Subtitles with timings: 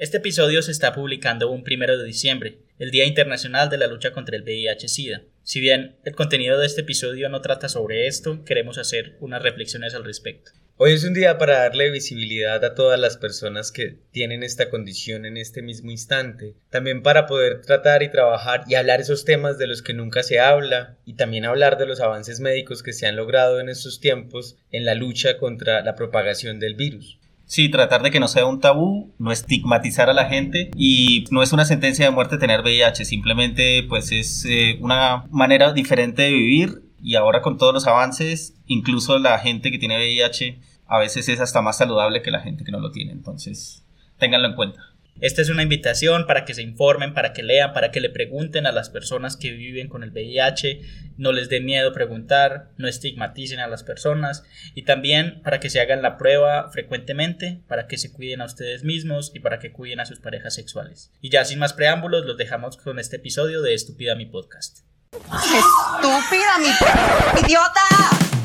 [0.00, 4.12] Este episodio se está publicando un primero de diciembre, el Día Internacional de la Lucha
[4.12, 5.24] contra el VIH-Sida.
[5.42, 9.94] Si bien el contenido de este episodio no trata sobre esto, queremos hacer unas reflexiones
[9.94, 10.52] al respecto.
[10.78, 15.26] Hoy es un día para darle visibilidad a todas las personas que tienen esta condición
[15.26, 19.66] en este mismo instante, también para poder tratar y trabajar y hablar esos temas de
[19.66, 23.16] los que nunca se habla y también hablar de los avances médicos que se han
[23.16, 27.19] logrado en estos tiempos en la lucha contra la propagación del virus.
[27.50, 31.42] Sí, tratar de que no sea un tabú, no estigmatizar a la gente y no
[31.42, 36.30] es una sentencia de muerte tener VIH, simplemente pues es eh, una manera diferente de
[36.30, 41.28] vivir y ahora con todos los avances, incluso la gente que tiene VIH a veces
[41.28, 43.84] es hasta más saludable que la gente que no lo tiene, entonces
[44.18, 44.80] ténganlo en cuenta.
[45.20, 48.66] Esta es una invitación para que se informen, para que lean, para que le pregunten
[48.66, 50.80] a las personas que viven con el VIH,
[51.18, 54.44] no les dé miedo preguntar, no estigmaticen a las personas
[54.74, 58.82] y también para que se hagan la prueba frecuentemente, para que se cuiden a ustedes
[58.82, 61.12] mismos y para que cuiden a sus parejas sexuales.
[61.20, 64.80] Y ya sin más preámbulos, los dejamos con este episodio de Estúpida mi podcast.
[65.12, 68.39] Estúpida mi idiota.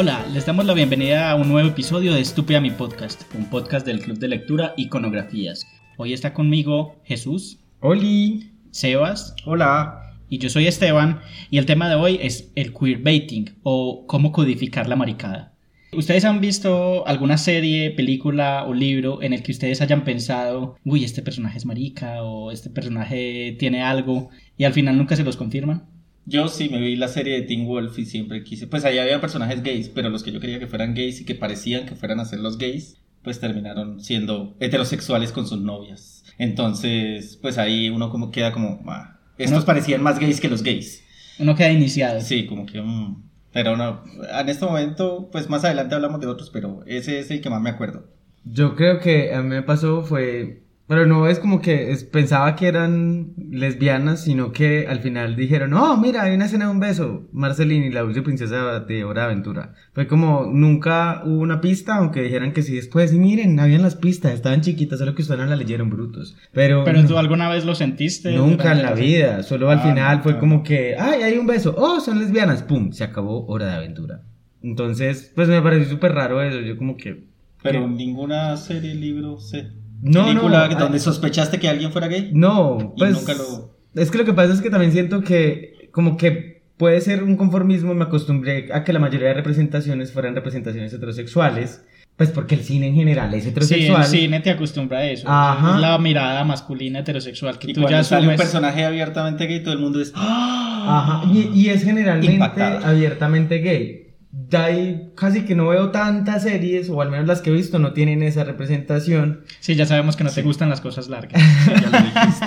[0.00, 3.84] Hola, les damos la bienvenida a un nuevo episodio de Estúpida mi podcast, un podcast
[3.84, 5.66] del Club de Lectura Iconografías.
[5.96, 7.58] Hoy está conmigo Jesús.
[7.80, 8.52] Oli.
[8.70, 9.34] Sebas.
[9.44, 10.14] Hola.
[10.28, 11.18] Y yo soy Esteban
[11.50, 15.56] y el tema de hoy es el queerbaiting o cómo codificar la maricada.
[15.92, 21.02] ¿Ustedes han visto alguna serie, película o libro en el que ustedes hayan pensado, uy,
[21.02, 25.36] este personaje es marica o este personaje tiene algo y al final nunca se los
[25.36, 25.87] confirman?
[26.28, 28.66] Yo sí me vi la serie de Teen Wolf y siempre quise.
[28.66, 31.34] Pues ahí había personajes gays, pero los que yo quería que fueran gays y que
[31.34, 36.24] parecían que fueran a ser los gays, pues terminaron siendo heterosexuales con sus novias.
[36.36, 41.02] Entonces, pues ahí uno como queda como, ah, estos parecían más gays que los gays.
[41.38, 42.20] Uno queda iniciado.
[42.20, 42.82] Sí, como que.
[42.82, 47.30] Mm, pero no, en este momento, pues más adelante hablamos de otros, pero ese es
[47.30, 48.06] el que más me acuerdo.
[48.44, 52.66] Yo creo que a mí me pasó fue pero no es como que pensaba que
[52.66, 57.28] eran lesbianas, sino que al final dijeron, oh, mira, hay una escena de un beso,
[57.30, 59.74] Marceline y la dulce princesa de Hora de Aventura.
[59.92, 63.96] Fue como, nunca hubo una pista, aunque dijeran que sí después, y miren, habían las
[63.96, 66.38] pistas, estaban chiquitas, solo que ustedes no la leyeron brutos.
[66.52, 68.34] Pero, ¿Pero tú alguna vez lo sentiste?
[68.34, 71.74] Nunca en la vida, solo al ah, final fue como que, ay, hay un beso,
[71.76, 74.22] oh, son lesbianas, pum, se acabó Hora de Aventura.
[74.62, 77.24] Entonces, pues me pareció súper raro eso, yo como que...
[77.62, 79.68] Pero ninguna serie, libro, sé
[80.00, 82.30] no, película no, donde sospechaste que alguien fuera gay?
[82.32, 83.12] No, pues.
[83.12, 83.76] nunca lo...
[83.94, 87.36] Es que lo que pasa es que también siento que, como que puede ser un
[87.36, 91.82] conformismo, me acostumbré a que la mayoría de representaciones fueran representaciones heterosexuales.
[92.16, 94.04] Pues porque el cine en general es heterosexual.
[94.04, 95.28] Sí, el cine te acostumbra a eso.
[95.28, 95.78] Ajá.
[95.78, 99.80] la mirada masculina heterosexual que y tú ya sale un personaje abiertamente gay, todo el
[99.80, 100.12] mundo es.
[100.16, 101.22] Ajá.
[101.32, 104.07] Y, y es generalmente abiertamente gay
[104.52, 107.92] hay casi que no veo tantas series, o al menos las que he visto no
[107.92, 109.40] tienen esa representación.
[109.60, 111.42] Sí, ya sabemos que no te gustan las cosas largas.
[111.66, 112.46] ya lo dijiste.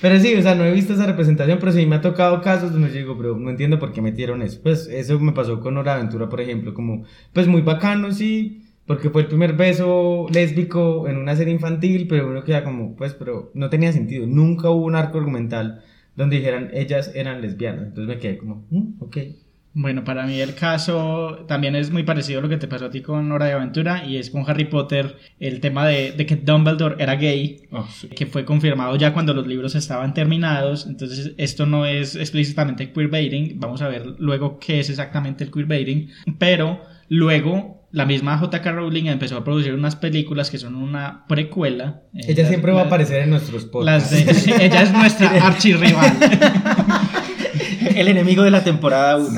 [0.00, 2.72] pero sí, o sea, no he visto esa representación, pero sí me ha tocado casos
[2.72, 4.60] donde yo digo, pero no entiendo por qué metieron eso.
[4.62, 9.10] Pues eso me pasó con Hora Aventura, por ejemplo, como, pues muy bacano, sí, porque
[9.10, 13.52] fue el primer beso lésbico en una serie infantil, pero uno queda como, pues, pero
[13.54, 14.26] no tenía sentido.
[14.26, 15.82] Nunca hubo un arco argumental
[16.16, 17.88] donde dijeran ellas eran lesbianas.
[17.88, 19.16] Entonces me quedé como, mm, ok.
[19.78, 22.90] Bueno, para mí el caso también es muy parecido a lo que te pasó a
[22.90, 26.96] ti con Hora de Aventura y es con Harry Potter el tema de, que Dumbledore
[26.98, 31.84] era gay, oh, que fue confirmado ya cuando los libros estaban terminados, entonces esto no
[31.84, 36.08] es explícitamente queerbaiting, vamos a ver luego qué es exactamente el queerbaiting,
[36.38, 38.72] pero luego la misma J.K.
[38.72, 42.02] Rowling empezó a producir unas películas que son una precuela.
[42.14, 44.12] Ella siempre va a aparecer en nuestros podcasts.
[44.60, 46.18] ella es nuestra archirrival.
[47.96, 49.28] El enemigo de la temporada 1.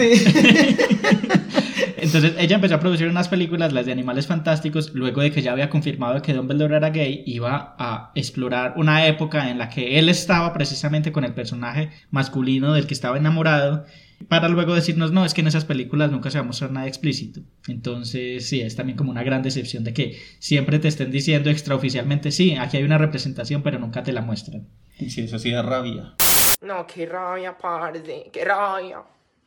[2.01, 5.53] Entonces ella empezó a producir unas películas, las de Animales Fantásticos, luego de que ya
[5.53, 10.09] había confirmado que Dumbledore era gay, iba a explorar una época en la que él
[10.09, 13.85] estaba precisamente con el personaje masculino del que estaba enamorado,
[14.27, 16.89] para luego decirnos, no, es que en esas películas nunca se va a mostrar nada
[16.89, 17.41] explícito.
[17.69, 22.33] Entonces, sí, es también como una gran decepción de que siempre te estén diciendo extraoficialmente,
[22.33, 24.67] sí, aquí hay una representación, pero nunca te la muestran.
[24.99, 26.15] Sí, eso sí da rabia.
[26.61, 29.03] No, qué rabia, parce, qué rabia,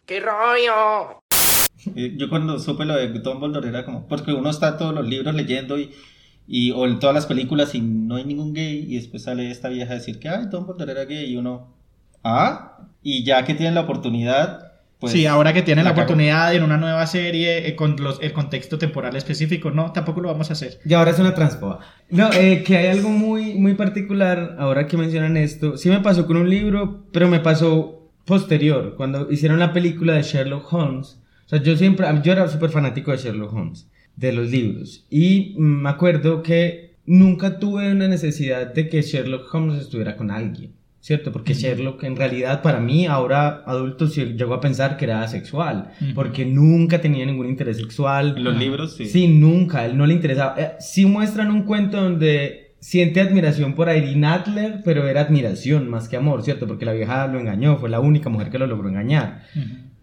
[0.06, 1.18] qué rabia.
[1.94, 5.78] Yo cuando supe lo de Dumbledore era como, porque uno está todos los libros leyendo
[5.78, 5.92] y,
[6.48, 9.68] y o en todas las películas y no hay ningún gay y después sale esta
[9.68, 11.76] vieja a decir que, ay, Dumbledore era gay y uno,
[12.24, 14.71] ah, y ya que tienen la oportunidad,
[15.02, 18.34] pues, sí, ahora que tienen la, oportunidad en una nueva serie eh, con los, el
[18.34, 20.80] contexto temporal específico, no, tampoco lo vamos a hacer.
[20.86, 21.80] Y ahora es una transfoba.
[22.12, 25.76] No, eh, que hay algo muy, muy particular ahora que mencionan esto.
[25.76, 30.22] Sí me pasó con un libro, pero me pasó posterior, cuando hicieron la película de
[30.22, 31.20] Sherlock Holmes.
[31.48, 35.08] O sea, yo siempre, yo era súper fanático de Sherlock Holmes, de los libros.
[35.10, 40.74] Y me acuerdo que nunca tuve una necesidad de que Sherlock Holmes estuviera con alguien.
[41.02, 41.32] ¿Cierto?
[41.32, 46.46] Porque Sherlock en realidad para mí, ahora adulto, llegó a pensar que era asexual, porque
[46.46, 48.36] nunca tenía ningún interés sexual.
[48.38, 49.08] En los libros, sí.
[49.08, 50.56] Sí, nunca, él no le interesaba.
[50.60, 56.08] Eh, sí muestran un cuento donde siente admiración por Irene Adler, pero era admiración más
[56.08, 56.68] que amor, ¿cierto?
[56.68, 59.44] Porque la vieja lo engañó, fue la única mujer que lo logró engañar.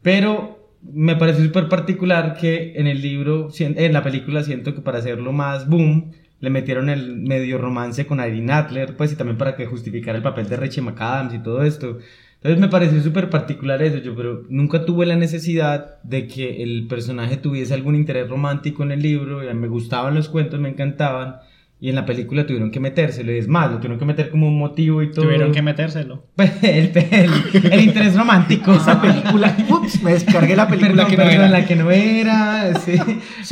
[0.03, 4.99] Pero me parece súper particular que en el libro, en la película siento que para
[4.99, 9.56] hacerlo más boom, le metieron el medio romance con Irene Adler, pues y también para
[9.56, 11.99] que justificara el papel de Rachel McAdams y todo esto.
[12.37, 16.87] Entonces me pareció súper particular eso, yo, pero nunca tuve la necesidad de que el
[16.87, 21.40] personaje tuviese algún interés romántico en el libro, me gustaban los cuentos, me encantaban,
[21.80, 24.48] y en la película tuvieron que metérselo, y es más, lo tuvieron que meter como
[24.48, 25.26] un motivo y todo.
[25.26, 26.25] Tuvieron que metérselo.
[26.36, 27.30] el, el,
[27.72, 28.72] el interés romántico.
[28.72, 31.48] Esa película, ups, me descargué la película que, no era.
[31.48, 32.75] la que no era.
[32.80, 32.96] Sí.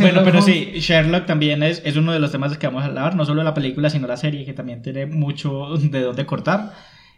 [0.00, 2.86] bueno, pero sí, Sherlock también es, es uno de los temas de que vamos a
[2.86, 6.72] hablar, no solo la película, sino la serie, que también tiene mucho de dónde cortar.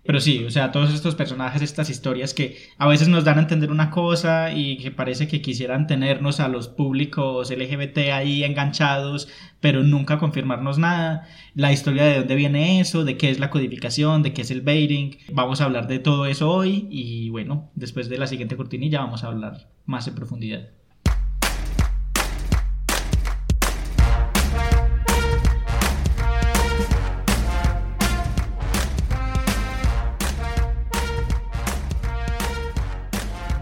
[0.09, 3.43] Pero sí, o sea, todos estos personajes, estas historias que a veces nos dan a
[3.43, 9.29] entender una cosa y que parece que quisieran tenernos a los públicos LGBT ahí enganchados,
[9.61, 11.29] pero nunca confirmarnos nada.
[11.55, 14.63] La historia de dónde viene eso, de qué es la codificación, de qué es el
[14.63, 15.19] baiting.
[15.31, 19.25] Vamos a hablar de todo eso hoy y bueno, después de la siguiente cortinilla vamos
[19.25, 20.78] a hablar más en profundidad.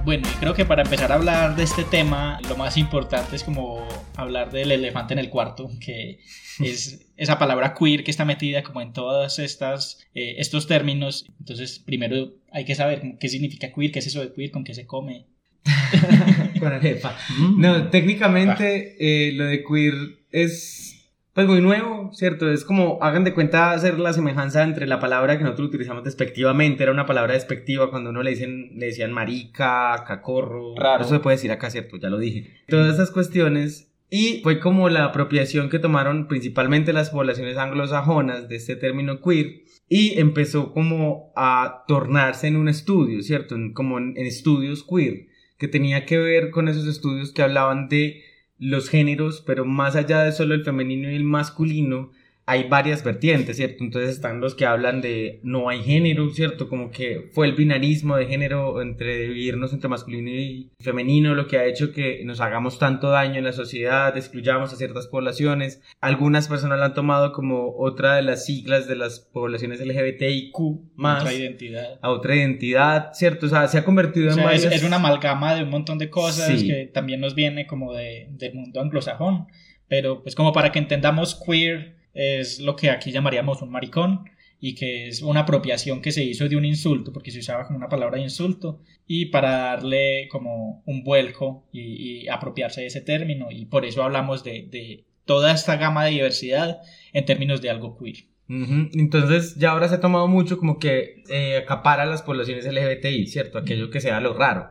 [0.06, 3.88] Bueno, creo que para empezar a hablar de este tema, lo más importante es como
[4.14, 6.20] hablar del elefante en el cuarto, que
[6.60, 11.26] es esa palabra queer que está metida como en todos estas, eh, estos términos.
[11.40, 14.74] Entonces, primero hay que saber qué significa queer, qué es eso de queer, con qué
[14.74, 15.26] se come.
[16.60, 17.18] con arepa.
[17.56, 19.94] No, técnicamente eh, lo de queer
[20.30, 20.95] es
[21.36, 22.50] pues muy nuevo, ¿cierto?
[22.50, 26.82] Es como, hagan de cuenta hacer la semejanza entre la palabra que nosotros utilizamos despectivamente,
[26.82, 31.04] era una palabra despectiva cuando uno le, dicen, le decían marica, cacorro, Raro.
[31.04, 31.98] eso se puede decir acá, ¿cierto?
[31.98, 32.62] Ya lo dije.
[32.66, 38.56] Todas esas cuestiones y fue como la apropiación que tomaron principalmente las poblaciones anglosajonas de
[38.56, 43.56] este término queer y empezó como a tornarse en un estudio, ¿cierto?
[43.74, 45.26] como en estudios queer,
[45.58, 48.22] que tenía que ver con esos estudios que hablaban de
[48.58, 52.10] los géneros, pero más allá de solo el femenino y el masculino,
[52.48, 53.82] hay varias vertientes, ¿cierto?
[53.82, 56.68] Entonces están los que hablan de no hay género, ¿cierto?
[56.68, 61.58] Como que fue el binarismo de género entre dividirnos entre masculino y femenino lo que
[61.58, 65.82] ha hecho que nos hagamos tanto daño en la sociedad, excluyamos a ciertas poblaciones.
[66.00, 70.56] Algunas personas la han tomado como otra de las siglas de las poblaciones LGBTIQ
[70.94, 71.22] más.
[71.22, 71.98] Otra identidad.
[72.00, 73.46] A otra identidad, ¿cierto?
[73.46, 74.64] O sea, se ha convertido en varias...
[74.66, 78.54] es, una amalgama de un montón de cosas que también nos viene como de, del
[78.54, 79.48] mundo anglosajón.
[79.88, 84.24] Pero pues como para que entendamos queer es lo que aquí llamaríamos un maricón
[84.58, 87.76] y que es una apropiación que se hizo de un insulto, porque se usaba como
[87.76, 93.48] una palabra de insulto, y para darle como un vuelco y, apropiarse de ese término,
[93.50, 96.80] y por eso hablamos de, toda esta gama de diversidad
[97.12, 98.24] en términos de algo queer.
[98.48, 103.58] Entonces ya ahora se ha tomado mucho como que eh, acapara las poblaciones LGBTI, ¿cierto?
[103.58, 104.70] Aquello que sea lo raro.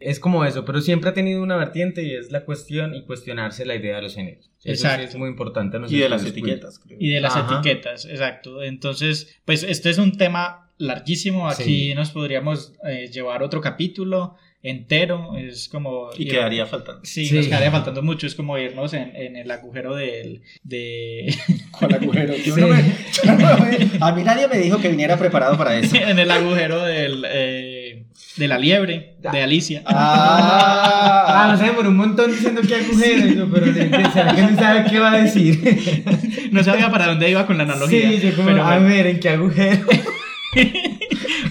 [0.00, 3.66] Es como eso, pero siempre ha tenido una vertiente y es la cuestión y cuestionarse
[3.66, 4.50] la idea de los géneros.
[4.64, 5.78] Eso es muy importante.
[5.88, 6.98] y de las etiquetas, creo.
[7.00, 8.62] Y de las etiquetas, exacto.
[8.62, 11.48] Entonces, pues este es un tema larguísimo.
[11.48, 16.10] Aquí nos podríamos eh, llevar otro capítulo entero, es como...
[16.16, 17.00] Y quedaría faltando.
[17.04, 20.42] Sí, nos quedaría faltando mucho, es como irnos en, en el agujero del...
[20.62, 21.32] De...
[21.70, 22.34] ¿Cuál agujero?
[24.00, 25.96] a mí nadie me dijo que viniera preparado para eso.
[26.00, 27.24] en el agujero del...
[27.28, 28.04] Eh,
[28.36, 29.82] de la liebre, de Alicia.
[29.84, 33.72] Ah, ah no sé, por un montón diciendo que agujero, pero
[34.12, 36.04] ¿será que no sabe qué va a decir?
[36.52, 38.10] no sabía para dónde iba con la analogía.
[38.10, 39.86] Sí, yo como, pero, a ver, ¿en qué agujero?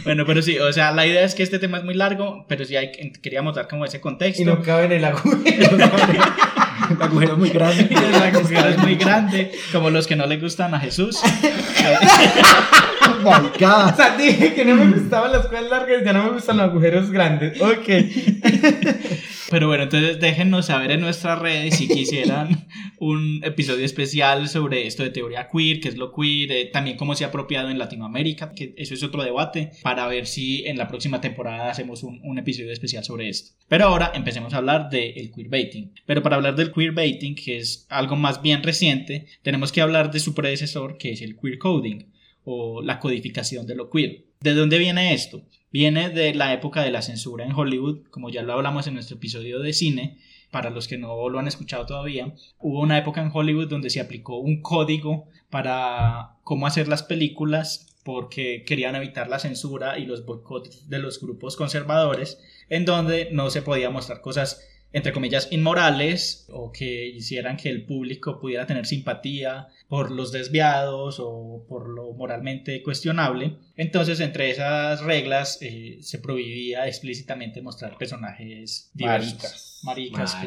[0.08, 2.64] Bueno, pero sí, o sea, la idea es que este tema es muy largo, pero
[2.64, 4.42] sí hay, queríamos dar como ese contexto.
[4.42, 5.76] Y no cabe en el agujero.
[6.90, 7.90] el agujero es muy grande.
[7.92, 11.20] El agujero es muy grande, como los que no le gustan a Jesús.
[13.28, 13.90] my God.
[13.94, 16.70] O sea, dije que no me gustaban las cosas largas, ya no me gustan los
[16.70, 17.60] agujeros grandes.
[17.62, 17.88] Ok.
[19.50, 22.68] Pero bueno, entonces déjenos saber en nuestras redes si quisieran
[23.00, 27.16] un episodio especial sobre esto de teoría queer, qué es lo queer, eh, también cómo
[27.16, 30.90] se ha apropiado en Latinoamérica, que eso es otro debate, para ver si en la
[30.90, 33.56] próxima temporada hacemos un, un episodio especial sobre esto.
[33.70, 35.94] Pero ahora empecemos a hablar del queerbaiting.
[36.06, 40.20] Pero para hablar del queerbaiting, que es algo más bien reciente, tenemos que hablar de
[40.20, 42.17] su predecesor, que es el queer coding
[42.50, 44.24] o la codificación de lo queer.
[44.40, 45.42] ¿De dónde viene esto?
[45.70, 49.18] Viene de la época de la censura en Hollywood, como ya lo hablamos en nuestro
[49.18, 50.18] episodio de cine,
[50.50, 54.00] para los que no lo han escuchado todavía, hubo una época en Hollywood donde se
[54.00, 60.26] aplicó un código para cómo hacer las películas porque querían evitar la censura y los
[60.26, 62.40] boicots de los grupos conservadores,
[62.70, 67.86] en donde no se podía mostrar cosas entre comillas, inmorales o que hicieran que el
[67.86, 73.58] público pudiera tener simpatía por los desviados o por lo moralmente cuestionable.
[73.76, 79.82] Entonces, entre esas reglas eh, se prohibía explícitamente mostrar personajes diversos.
[79.84, 80.36] Maricas.
[80.36, 80.38] Maricas,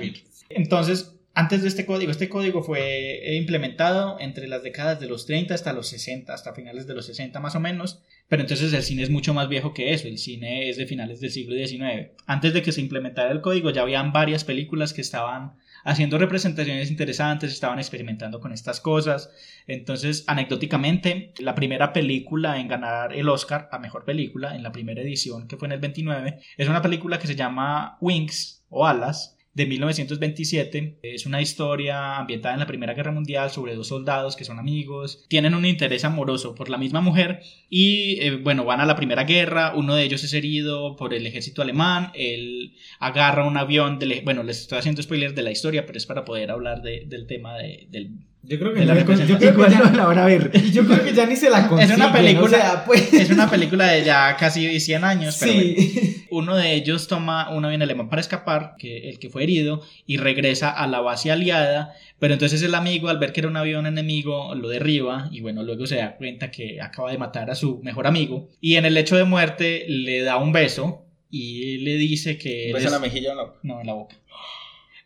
[0.49, 5.55] Entonces, antes de este código, este código fue implementado entre las décadas de los 30
[5.55, 9.03] hasta los 60, hasta finales de los 60 más o menos, pero entonces el cine
[9.03, 12.13] es mucho más viejo que eso, el cine es de finales del siglo XIX.
[12.27, 16.93] Antes de que se implementara el código ya habían varias películas que estaban haciendo representaciones
[16.93, 19.33] interesantes, estaban experimentando con estas cosas.
[19.67, 25.03] Entonces, anecdóticamente, la primera película en ganar el Oscar a Mejor Película, en la primera
[25.03, 29.40] edición, que fue en el 29, es una película que se llama Wings o Alas,
[29.53, 31.01] de 1927.
[31.03, 35.25] Es una historia ambientada en la Primera Guerra Mundial sobre dos soldados que son amigos,
[35.29, 39.25] tienen un interés amoroso por la misma mujer y eh, bueno, van a la Primera
[39.25, 44.23] Guerra, uno de ellos es herido por el ejército alemán, él agarra un avión, de,
[44.25, 47.57] bueno, les estoy haciendo spoilers de la historia, pero es para poder hablar del tema
[47.57, 49.05] del yo creo que, la yo
[49.39, 50.51] creo que ya, la van a ver.
[50.73, 53.13] Yo creo que ya ni se la consiguen, Es una película, pues.
[53.13, 56.20] es una película de ya casi 100 años, pero sí.
[56.31, 60.17] Uno de ellos toma un avión alemán para escapar, que el que fue herido, y
[60.17, 63.87] regresa a la base aliada, pero entonces el amigo al ver que era un avión
[63.87, 67.81] enemigo lo derriba y bueno, luego se da cuenta que acaba de matar a su
[67.83, 72.39] mejor amigo y en el hecho de muerte le da un beso y le dice
[72.39, 72.67] que...
[72.69, 73.55] ¿Un beso en la mejilla o no?
[73.63, 74.17] No, en la boca.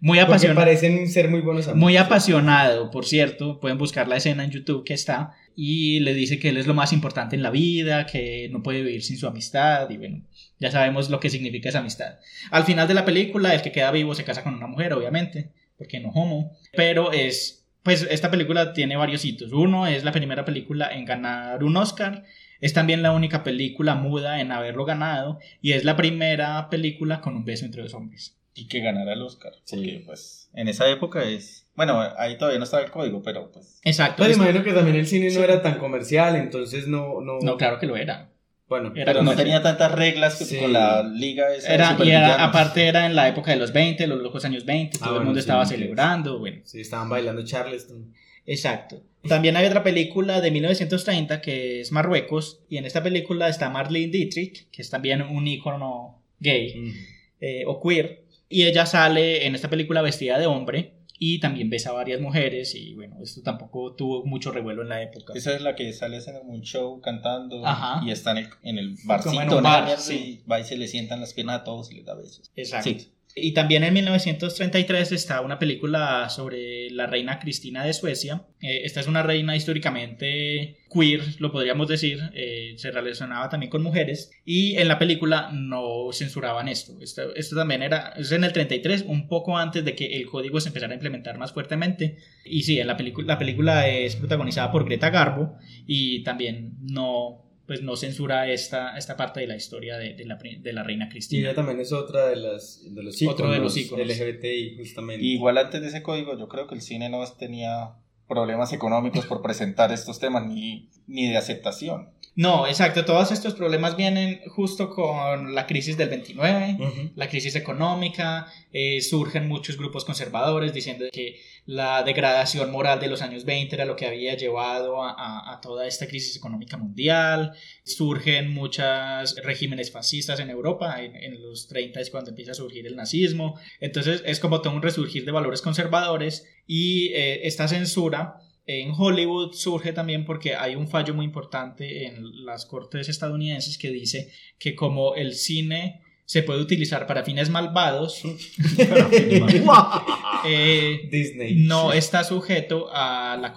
[0.05, 0.61] Muy apasionado.
[0.61, 1.81] parecen ser muy buenos amigos.
[1.81, 3.59] Muy apasionado, por cierto.
[3.59, 5.33] Pueden buscar la escena en YouTube que está.
[5.57, 8.83] Y le dice que él es lo más importante en la vida, que no puede
[8.83, 9.89] vivir sin su amistad.
[9.89, 10.21] Y bueno,
[10.61, 12.17] ya sabemos lo que significa esa amistad.
[12.51, 15.53] Al final de la película, el que queda vivo se casa con una mujer, obviamente,
[15.79, 16.53] porque no homo.
[16.77, 17.65] Pero es.
[17.83, 19.53] Pues esta película tiene varios hitos.
[19.53, 22.25] Uno es la primera película en ganar un Oscar.
[22.61, 25.39] Es también la única película muda en haberlo ganado.
[25.63, 29.23] Y es la primera película con un beso entre dos hombres y que ganara el
[29.23, 29.53] Oscar.
[29.65, 30.03] Sí.
[30.07, 31.67] pues en esa época es...
[31.75, 33.81] Bueno, ahí todavía no estaba el código, pero pues...
[33.83, 34.23] Exacto.
[34.23, 37.21] Pues imagino que también el cine no era tan comercial, entonces no...
[37.21, 38.31] No, no claro que lo era.
[38.69, 43.15] Bueno, pero no tenía tantas reglas con la liga esa era, y aparte era en
[43.15, 46.39] la época de los 20, los locos años 20, todo ah, el mundo estaba celebrando,
[46.39, 46.63] bueno.
[46.65, 48.15] Sí, estaban bailando Charleston.
[48.47, 49.03] Exacto.
[49.29, 54.11] También hay otra película de 1930 que es Marruecos, y en esta película está Marlene
[54.11, 56.95] Dietrich, que es también un ícono gay
[57.41, 58.24] eh, o queer,
[58.55, 62.73] y ella sale en esta película vestida de hombre y también besa a varias mujeres
[62.77, 65.33] y bueno, esto tampoco tuvo mucho revuelo en la época.
[65.35, 67.65] Esa es la que sale en un show cantando
[68.05, 71.21] y está en el, en el barcito en bar, y va y se le sientan
[71.21, 72.53] las piernas a todos y les da besos.
[72.55, 73.05] Exacto.
[73.37, 78.47] Y también en 1933 está una película sobre la reina Cristina de Suecia.
[78.61, 83.83] Eh, esta es una reina históricamente queer, lo podríamos decir, eh, se relacionaba también con
[83.83, 86.93] mujeres y en la película no censuraban esto.
[87.01, 87.57] esto.
[87.57, 90.93] también era, es en el 33, un poco antes de que el código se empezara
[90.93, 92.19] a implementar más fuertemente.
[92.45, 97.83] Y sí, en la, la película es protagonizada por Greta Garbo y también no pues
[97.83, 101.41] no censura esta, esta parte de la historia de, de, la, de la, reina Cristina.
[101.41, 105.25] Y ella también es otra de, las, de los íconos, Otro de los LGBTI, justamente.
[105.25, 107.95] igual antes de ese código, yo creo que el cine no tenía
[108.29, 112.11] problemas económicos por presentar estos temas ni, ni de aceptación.
[112.37, 113.05] No, exacto.
[113.05, 118.47] Todos estos problemas vienen justo con la crisis del 29, la crisis económica.
[118.73, 123.85] Eh, surgen muchos grupos conservadores diciendo que la degradación moral de los años 20 era
[123.85, 127.53] lo que había llevado a, toda esta crisis económica mundial.
[127.85, 131.03] Surgen muchos regímenes fascistas en Europa.
[131.03, 133.61] En, los 30 es cuando empieza a surgir el nazismo.
[133.79, 139.53] Entonces es como todo un resurgir de valores conservadores y eh, esta censura en Hollywood
[139.53, 144.75] surge también porque hay un fallo muy importante en las cortes estadounidenses que dice que
[144.75, 148.23] como el cine se puede utilizar para fines malvados,
[150.47, 151.57] eh, Disney.
[151.57, 153.53] no está sujeto a la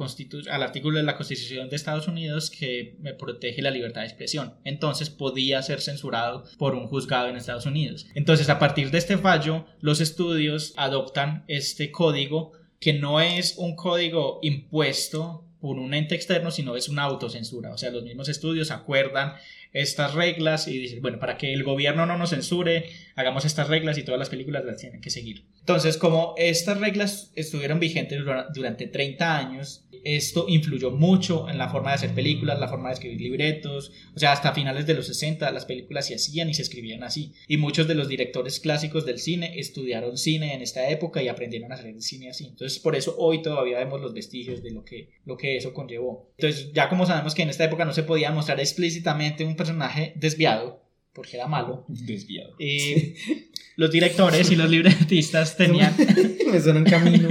[0.51, 4.55] al artículo de la Constitución de Estados Unidos que protege la libertad de expresión.
[4.65, 8.05] Entonces podía ser censurado por un juzgado en Estados Unidos.
[8.15, 13.75] Entonces a partir de este fallo, los estudios adoptan este código que no es un
[13.75, 17.73] código impuesto por un ente externo, sino es una autocensura.
[17.73, 19.33] O sea, los mismos estudios acuerdan
[19.73, 23.97] estas reglas y dicen, bueno, para que el gobierno no nos censure, hagamos estas reglas
[23.97, 25.45] y todas las películas las tienen que seguir.
[25.59, 28.21] Entonces, como estas reglas estuvieron vigentes
[28.53, 32.93] durante 30 años, esto influyó mucho en la forma de hacer películas, la forma de
[32.93, 36.61] escribir libretos, o sea, hasta finales de los 60 las películas se hacían y se
[36.61, 37.33] escribían así.
[37.49, 41.71] Y muchos de los directores clásicos del cine estudiaron cine en esta época y aprendieron
[41.71, 42.45] a hacer el cine así.
[42.45, 46.31] Entonces, por eso hoy todavía vemos los vestigios de lo que, lo que eso conllevó.
[46.37, 50.13] Entonces, ya como sabemos que en esta época no se podía mostrar explícitamente un personaje
[50.15, 50.81] desviado,
[51.13, 52.55] porque era malo, Desviado.
[52.59, 53.15] eh,
[53.75, 55.93] los directores y los libretistas tenían...
[56.51, 57.27] me suena un camino.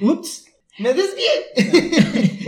[0.00, 0.44] Ups,
[0.78, 2.36] me desvié.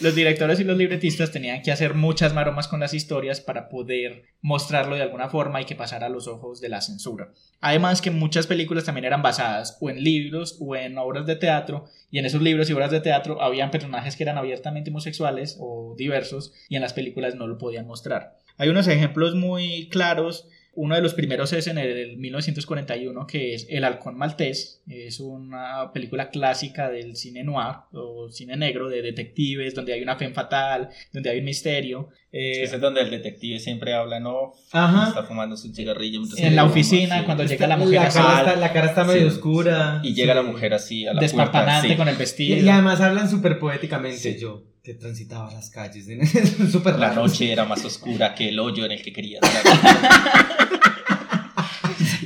[0.00, 4.24] los directores y los libretistas tenían que hacer muchas maromas con las historias para poder
[4.40, 7.32] mostrarlo de alguna forma y que pasara a los ojos de la censura.
[7.60, 11.86] Además que muchas películas también eran basadas o en libros o en obras de teatro
[12.10, 15.94] y en esos libros y obras de teatro habían personajes que eran abiertamente homosexuales o
[15.98, 18.36] diversos y en las películas no lo podían mostrar.
[18.56, 20.48] Hay unos ejemplos muy claros
[20.80, 24.80] uno de los primeros es en el 1941, que es El Halcón Maltés.
[24.88, 30.16] Es una película clásica del cine noir o cine negro de detectives, donde hay una
[30.16, 32.10] fe fatal, donde hay un misterio.
[32.30, 34.52] Eh, Ese es donde el detective siempre habla, ¿no?
[34.70, 35.08] Ajá.
[35.08, 36.20] Está fumando su cigarrillo.
[36.36, 37.24] en la oficina, sí.
[37.24, 39.26] cuando llega la mujer la, así, cara está, la cara está medio Sí.
[39.36, 40.00] oscura.
[40.04, 41.22] Y llega la mujer así a la puerta.
[41.22, 41.96] desparpanante sí.
[41.96, 42.56] con el Y, vestido.
[42.64, 44.18] y además hablan súper poéticamente.
[44.34, 44.38] Sí.
[44.38, 46.08] Yo, que transitaba las calles.
[46.08, 47.26] Es súper La raro.
[47.26, 49.62] noche era más oscura que el hoyo en el que quería estar.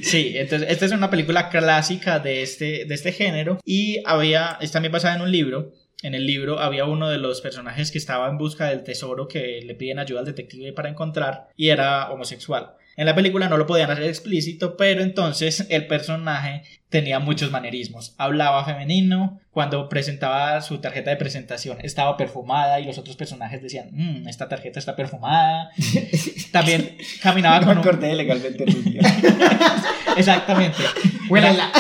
[0.03, 4.71] Sí, entonces esta es una película clásica de este, de este género y había, es
[4.71, 5.73] también basada en un libro.
[6.03, 9.63] En el libro había uno de los personajes que estaba en busca del tesoro que
[9.65, 12.75] le piden ayuda al detective para encontrar y era homosexual.
[12.97, 18.15] En la película no lo podían hacer explícito, pero entonces el personaje tenía muchos manerismos.
[18.19, 23.89] Hablaba femenino, cuando presentaba su tarjeta de presentación estaba perfumada y los otros personajes decían,
[23.93, 25.71] "Mm, esta tarjeta está perfumada.
[26.53, 27.83] También caminaba Me con un...
[27.83, 28.65] acordé de legalmente.
[30.17, 30.83] Exactamente.
[31.31, 31.71] Huélala.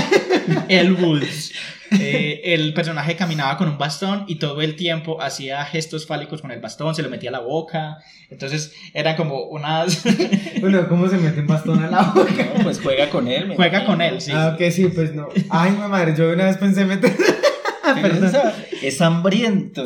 [0.68, 1.52] El Woods.
[2.00, 6.50] Eh, el personaje caminaba con un bastón y todo el tiempo hacía gestos fálicos con
[6.50, 7.98] el bastón, se lo metía a la boca.
[8.30, 10.02] Entonces eran como unas.
[10.60, 12.50] Bueno, ¿cómo se mete un bastón a la boca?
[12.56, 13.52] No, pues juega con él.
[13.56, 13.86] Juega imagino.
[13.86, 14.30] con él, sí.
[14.34, 15.28] Ah, ok, sí, pues no.
[15.50, 17.14] Ay, mi madre, yo una vez pensé meter.
[18.00, 19.82] Pero esa- es hambriento.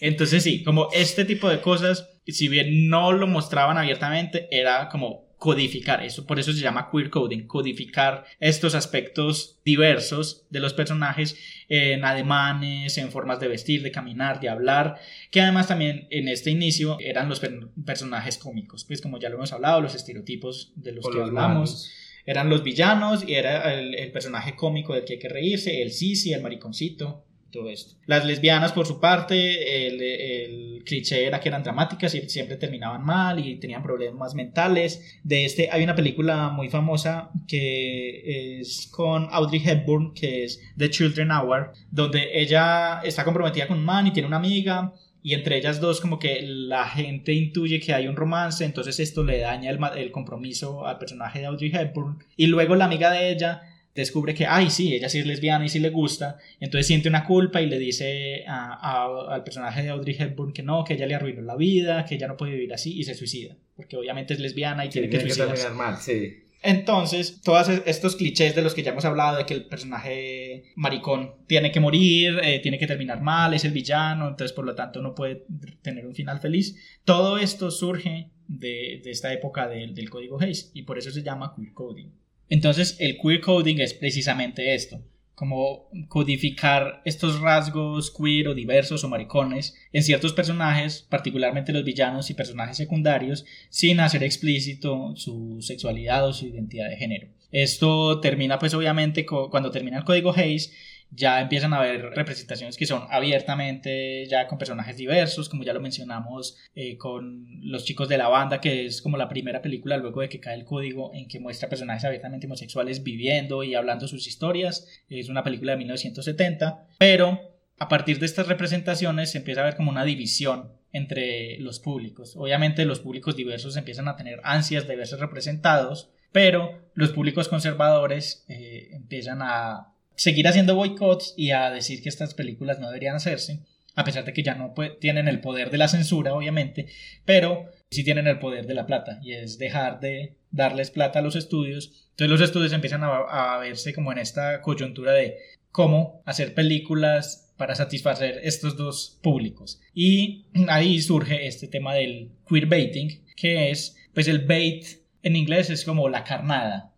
[0.00, 5.23] Entonces sí, como este tipo de cosas, si bien no lo mostraban abiertamente, era como
[5.38, 11.36] codificar eso, por eso se llama queer coding, codificar estos aspectos diversos de los personajes
[11.68, 14.96] en ademanes, en formas de vestir, de caminar, de hablar,
[15.30, 19.36] que además también en este inicio eran los per- personajes cómicos, pues como ya lo
[19.36, 21.90] hemos hablado, los estereotipos de los O que los hablamos.
[22.26, 25.90] eran los villanos y era el, el personaje cómico del que hay que reírse, el
[25.92, 27.24] sisi, el mariconcito,
[27.68, 27.94] esto.
[28.06, 33.04] Las lesbianas, por su parte, el, el cliché era que eran dramáticas y siempre terminaban
[33.04, 35.20] mal y tenían problemas mentales.
[35.22, 40.90] De este hay una película muy famosa que es con Audrey Hepburn, que es The
[40.90, 45.56] Children Hour, donde ella está comprometida con un man y tiene una amiga y entre
[45.56, 49.70] ellas dos como que la gente intuye que hay un romance, entonces esto le daña
[49.70, 53.62] el, el compromiso al personaje de Audrey Hepburn y luego la amiga de ella
[53.94, 57.24] descubre que, ay, sí, ella sí es lesbiana y sí le gusta, entonces siente una
[57.24, 61.06] culpa y le dice a- a- al personaje de Audrey Hepburn que no, que ella
[61.06, 64.34] le arruinó la vida, que ella no puede vivir así y se suicida, porque obviamente
[64.34, 65.62] es lesbiana y tiene que suicidarse.
[65.64, 66.40] terminar mal, sí.
[66.66, 70.72] Entonces, todos es- estos clichés de los que ya hemos hablado, de que el personaje
[70.76, 74.74] maricón tiene que morir, eh, tiene que terminar mal, es el villano, entonces por lo
[74.74, 75.44] tanto no puede
[75.82, 80.70] tener un final feliz, todo esto surge de, de esta época del, del código Hayes
[80.74, 82.10] y por eso se llama queer coding.
[82.48, 85.00] Entonces, el queer coding es precisamente esto,
[85.34, 92.30] como codificar estos rasgos queer o diversos o maricones en ciertos personajes, particularmente los villanos
[92.30, 97.28] y personajes secundarios, sin hacer explícito su sexualidad o su identidad de género.
[97.50, 100.72] Esto termina pues obviamente cuando termina el código Hayes
[101.14, 105.80] ya empiezan a haber representaciones que son abiertamente ya con personajes diversos, como ya lo
[105.80, 110.20] mencionamos eh, con Los chicos de la banda, que es como la primera película luego
[110.20, 114.26] de que cae el código en que muestra personajes abiertamente homosexuales viviendo y hablando sus
[114.26, 114.86] historias.
[115.08, 117.40] Es una película de 1970, pero
[117.78, 122.34] a partir de estas representaciones se empieza a ver como una división entre los públicos.
[122.36, 128.44] Obviamente los públicos diversos empiezan a tener ansias de verse representados, pero los públicos conservadores
[128.48, 133.60] eh, empiezan a seguir haciendo boicots y a decir que estas películas no deberían hacerse,
[133.94, 136.86] a pesar de que ya no tienen el poder de la censura, obviamente,
[137.24, 141.22] pero sí tienen el poder de la plata, y es dejar de darles plata a
[141.22, 142.08] los estudios.
[142.10, 145.36] Entonces los estudios empiezan a, verse como en esta coyuntura de
[145.70, 149.80] cómo hacer películas para satisfacer estos dos públicos.
[149.94, 154.84] Y ahí surge este tema del queerbaiting, que es, pues el bait
[155.22, 156.92] en inglés es como la carnada,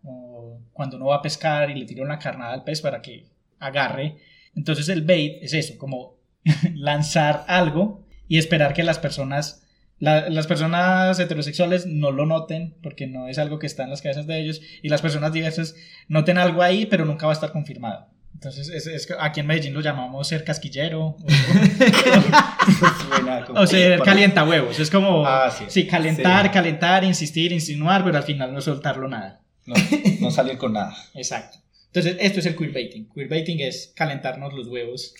[0.77, 3.25] cuando uno va a pescar y le tira una carnada al pez para que
[3.59, 4.15] agarre.
[4.55, 6.15] Entonces el bait es eso, como
[6.75, 9.63] lanzar algo y esperar que las personas
[9.99, 14.03] la- las personas heterosexuales no lo noten porque no es algo que está en las
[14.03, 15.73] cabezas de ellos y las personas diversas
[16.07, 18.05] noten algo ahí pero nunca va a estar confirmado.
[18.35, 21.17] Entonces es, es aquí en Medellín lo llamamos ser casquillero o,
[23.55, 24.79] o ser calienta huevos.
[24.79, 25.65] Es como Ah, sí.
[25.67, 26.51] sí, calentar, Sí.
[26.51, 29.41] calentar, insistir, insinuar, pero al final no soltarlo nada.
[29.67, 29.75] No,
[30.21, 30.95] no salir con nada.
[31.13, 31.59] Exacto.
[31.87, 33.09] Entonces, esto es el queerbaiting.
[33.13, 35.13] Queerbaiting es calentarnos los huevos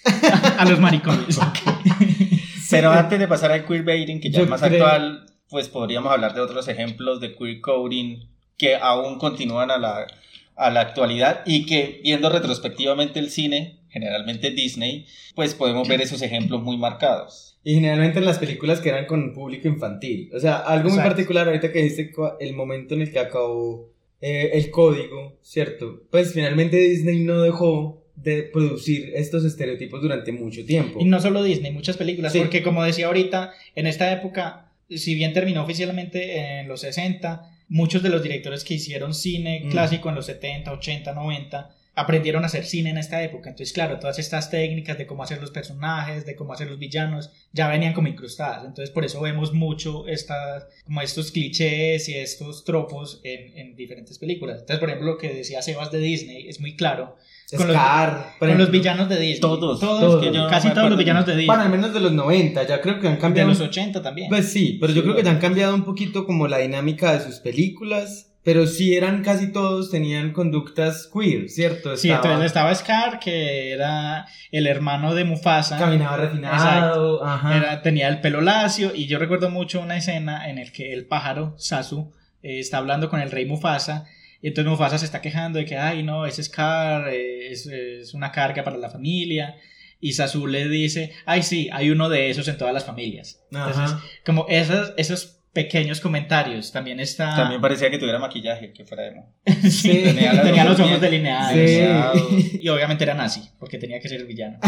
[0.58, 1.40] a los maricones.
[2.70, 6.12] Pero antes de pasar al queerbaiting, que ya Yo es más creo- actual, pues podríamos
[6.12, 10.08] hablar de otros ejemplos de queer coding que aún continúan a la,
[10.56, 15.06] a la actualidad y que viendo retrospectivamente el cine, generalmente Disney,
[15.36, 17.58] pues podemos ver esos ejemplos muy marcados.
[17.64, 20.30] Y generalmente en las películas que eran con público infantil.
[20.36, 23.90] O sea, algo muy particular ahorita que dijiste el momento en el que acabó
[24.22, 26.04] eh, el código, ¿cierto?
[26.12, 31.00] Pues finalmente Disney no dejó de producir estos estereotipos durante mucho tiempo.
[31.00, 32.40] Y no solo Disney, muchas películas, Sí.
[32.40, 38.02] porque como decía ahorita, en esta época, si bien terminó oficialmente en los 60, muchos
[38.02, 39.70] de los directores que hicieron cine Mm.
[39.70, 43.50] clásico en los 70, 80, 90, aprendieron a hacer cine en esta época.
[43.50, 47.32] Entonces, claro, todas estas técnicas de cómo hacer los personajes, de cómo hacer los villanos,
[47.54, 48.64] ya venían como incrustadas.
[48.66, 54.20] Entonces, por eso vemos mucho estas, como estos clichés y estos tropos en, en diferentes
[54.20, 54.60] películas.
[54.60, 57.16] Entonces, por ejemplo, lo que decía Sebas de Disney es muy claro.
[57.56, 59.40] Con los- Scar, por Con los villanos de Disney.
[59.40, 60.24] Todos, todos, todos.
[60.24, 61.48] que yo casi todos los villanos de Disney.
[61.48, 63.50] Bueno, al menos de los 90, ya creo que han de cambiado.
[63.50, 64.30] los 80 también.
[64.30, 67.14] Pues sí, pero yo Sí, creo que ya han cambiado un poquito como la dinámica
[67.18, 71.98] de sus películas, pero sí eran casi todos, tenían conductas queer, ¿cierto?
[71.98, 75.78] sí, Estaba- entonces estaba Scar, que era el hermano de Mufasa.
[75.78, 77.58] Caminaba refinado, ajá.
[77.58, 81.06] Era- tenía el pelo lacio y yo recuerdo mucho una escena en el que el
[81.08, 84.06] pájaro, Sasu, eh, está hablando con el rey Mufasa
[84.42, 88.14] y entonces Mufasa se está quejando de que, ay, no, ese Scar eh, es, es
[88.14, 89.58] una carga para la familia.
[90.00, 93.42] Y Sasu le dice, ay, sí, hay uno de esos en todas las familias.
[93.52, 94.02] Entonces, Ajá.
[94.26, 97.36] como esos, esos pequeños comentarios, también está...
[97.36, 99.34] También parecía que tuviera maquillaje, que fuera emo.
[99.68, 101.54] Sí, tenía, Tenía los los ojos delineados.
[101.54, 102.60] Sí.
[102.62, 104.60] Y obviamente era nazi, porque tenía que ser el villano.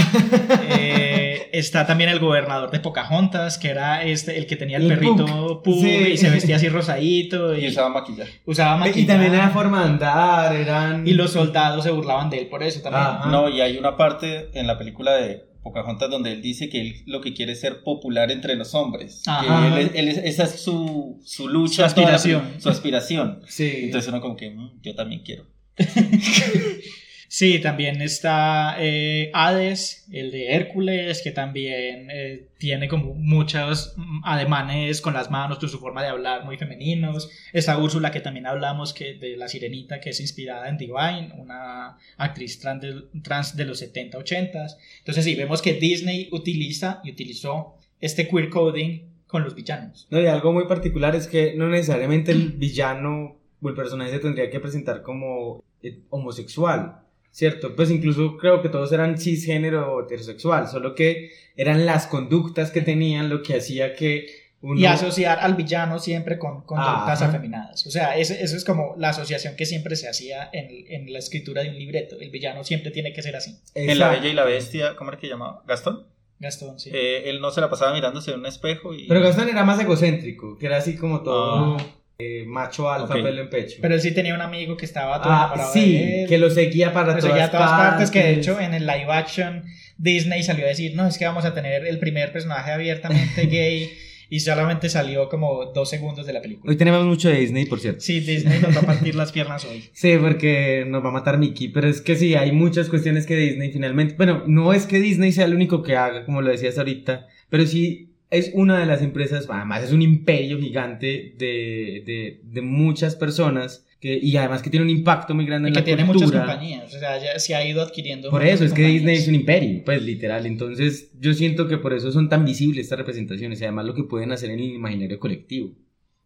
[0.68, 4.90] Eh, está también el gobernador de Pocahontas, que era este, el que tenía el, El
[4.98, 6.08] perrito Pug, Sí.
[6.14, 8.42] y se vestía así rosadito y, Y usaba maquillaje.
[8.46, 9.02] usaba maquillaje.
[9.02, 11.08] Y también era forma de andar, eran...
[11.08, 13.04] Y los soldados se burlaban de él por eso también.
[13.04, 13.30] Ajá.
[13.30, 17.04] No, y hay una parte en la película de Pocahontas donde él dice que él
[17.06, 19.24] lo que quiere es ser popular entre los hombres.
[19.26, 22.44] Que él- él esa es su, su lucha, Su la aspiración.
[22.60, 23.42] su aspiración.
[23.48, 23.72] Sí.
[23.84, 25.46] Entonces uno como que "Mm, yo también quiero.
[27.32, 34.22] Sí, también está eh, Hades, el de Hércules, que también eh, tiene como muchos mm,
[34.26, 37.30] ademanes con las manos, con su forma de hablar muy femeninos.
[37.54, 42.00] Está Úrsula, que también hablamos que de la sirenita, que es inspirada en Divine, una
[42.18, 44.66] actriz trans de, trans de los 70, 80.
[44.98, 50.08] Entonces sí, vemos que Disney utiliza y utilizó este queer coding con los villanos.
[50.10, 54.20] No, y algo muy particular es que no necesariamente el villano o el personaje se
[54.20, 57.76] tendría que presentar como eh, homosexual, ¿cierto?
[57.76, 62.82] Pues incluso creo que todos eran cisgénero o heterosexual, solo que eran las conductas que
[62.82, 64.28] tenían lo que hacía que
[64.62, 64.78] uno...
[64.80, 67.30] Y asociar al villano siempre con conductas Ajá.
[67.30, 67.88] afeminadas.
[67.88, 71.20] O sea, ese- eso es como la asociación que siempre se hacía en, en la
[71.20, 72.18] escritura de un libreto.
[72.20, 73.58] El villano siempre tiene que ser así.
[73.74, 74.10] En La.
[74.10, 75.64] Bella y la Bestia, ¿cómo era que llamaba?
[75.66, 76.04] ¿Gastón?
[76.40, 76.90] Gastón, sí.
[76.94, 79.08] Eh, él no se la pasaba mirándose en un espejo y...
[79.08, 81.86] Pero Gastón era más egocéntrico, que era así como todo Ah.
[82.22, 83.78] Eh, macho alfa, pelo en pecho.
[83.82, 86.28] Pero él sí tenía un amigo que estaba todo ah, enamorado sí, él.
[86.28, 88.86] que lo seguía para Lo todas, seguía a todas partes, que de hecho en el
[88.86, 89.64] live action
[89.98, 93.90] Disney salió a decir, no, es que vamos a tener el primer personaje abiertamente gay
[94.30, 96.70] y solamente salió como dos segundos de la película.
[96.70, 98.02] Hoy tenemos mucho de Disney, por cierto.
[98.02, 99.90] Sí, Disney nos va a partir las piernas hoy.
[99.94, 103.38] Sí, porque nos va a matar Mickey, pero es que sí, hay muchas cuestiones que
[103.38, 106.78] Disney finalmente, bueno, no es que Disney sea el único que haga, como lo decías
[106.78, 112.42] ahorita, pero sí es una de las empresas, además es un imperio gigante de, de,
[112.44, 115.80] de muchas personas que, y además que tiene un impacto muy grande Y en que
[115.80, 116.46] la tiene muchas cultura.
[116.46, 118.30] compañías, o sea, ya se ha ido adquiriendo.
[118.30, 118.84] Por eso, es que.
[118.84, 120.46] Disney es un imperio, pues literal.
[120.46, 124.04] Entonces, yo siento que por eso son tan visibles estas representaciones y además lo que
[124.04, 125.74] pueden hacer en el imaginario colectivo.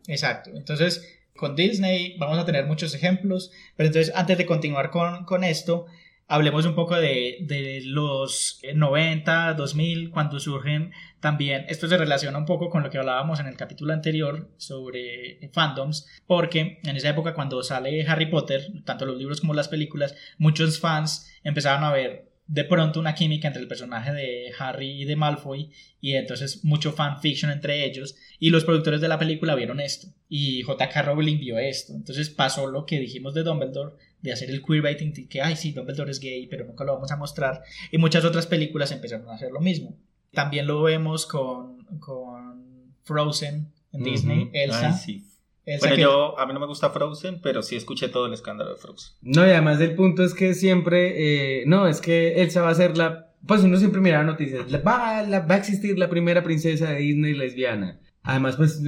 [0.08, 0.52] Exacto.
[0.56, 1.04] Entonces,
[1.36, 5.88] con Disney vamos a tener muchos ejemplos, pero entonces antes de continuar con, con esto,
[6.28, 12.46] hablemos un poco de, de los 90, 2000, cuando surgen también, esto se relaciona un
[12.46, 17.34] poco con lo que hablábamos en el capítulo anterior sobre fandoms, porque en esa época
[17.34, 22.34] cuando sale Harry Potter, tanto los libros como las películas, muchos fans empezaron a ver
[22.48, 26.92] de pronto una química entre el personaje de Harry y de Malfoy y entonces mucho
[26.92, 31.04] fanfiction entre ellos y los productores de la película vieron esto y J.K.
[31.04, 35.42] Rowling vio esto entonces pasó lo que dijimos de Dumbledore de hacer el queerbaiting, que,
[35.42, 37.62] ay, sí, Dumbledore es gay, pero nunca lo vamos a mostrar.
[37.92, 39.96] Y muchas otras películas empezaron a hacer lo mismo.
[40.32, 44.04] También lo vemos con, con Frozen en.
[44.04, 44.88] Disney, Elsa.
[44.88, 45.28] Ay, sí.
[45.66, 48.34] Elsa Bueno, que- yo, a mí no me gusta Frozen, pero sí escuché todo el
[48.34, 49.16] escándalo de Frozen.
[49.22, 52.76] No, y además el punto es que siempre, eh, no, es que Elsa va a
[52.76, 56.44] ser la, pues uno siempre mira noticias, la- va, la- va a existir la primera
[56.44, 58.00] princesa de Disney lesbiana.
[58.24, 58.82] Además, pues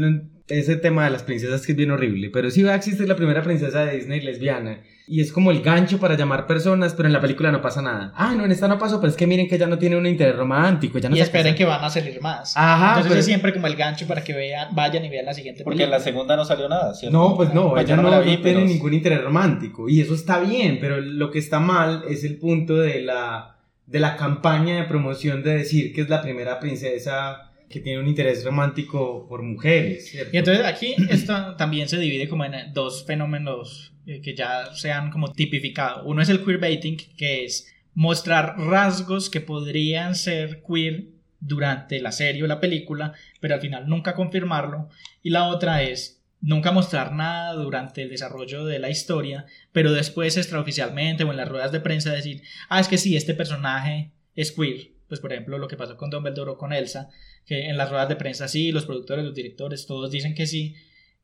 [0.48, 3.16] ese tema de las princesas que es bien horrible, pero sí va a existir la
[3.16, 4.82] primera princesa de Disney lesbiana.
[5.08, 8.12] Y es como el gancho para llamar personas, pero en la película no pasa nada.
[8.16, 10.08] Ah, no, en esta no pasó, pero es que miren que ella no tiene un
[10.08, 10.98] interés romántico.
[10.98, 12.58] Ya no y se esperen que van a salir más.
[12.58, 15.34] Ajá, Entonces pero- es siempre como el gancho para que vean, vayan y vean la
[15.36, 15.98] siguiente Porque en película.
[16.00, 17.16] la segunda no salió nada, ¿cierto?
[17.18, 19.88] No, pues no, Pues ella no, me la vi, no tiene pero- ningún interés romántico.
[19.88, 24.00] Y eso está bien, pero lo que está mal es el punto de la, de
[24.00, 28.44] la campaña de promoción de decir que es la primera princesa que tiene un interés
[28.44, 30.10] romántico por mujeres.
[30.10, 30.30] ¿cierto?
[30.34, 34.92] Y entonces aquí esto también se divide como en dos fenómenos eh, que ya se
[34.92, 36.06] han como tipificado.
[36.06, 41.06] Uno es el queerbaiting, que es mostrar rasgos que podrían ser queer
[41.40, 44.90] durante la serie o la película, pero al final nunca confirmarlo.
[45.24, 50.38] Y la otra es nunca mostrar nada durante el desarrollo de la historia, pero después
[50.38, 54.52] extraoficialmente o en las ruedas de prensa decir, ah, es que sí, este personaje es
[54.52, 54.92] queer.
[55.08, 57.10] Pues por ejemplo lo que pasó con Dumbledore o con Elsa,
[57.46, 60.76] que en las ruedas de prensa sí, los productores, los directores, todos dicen que sí,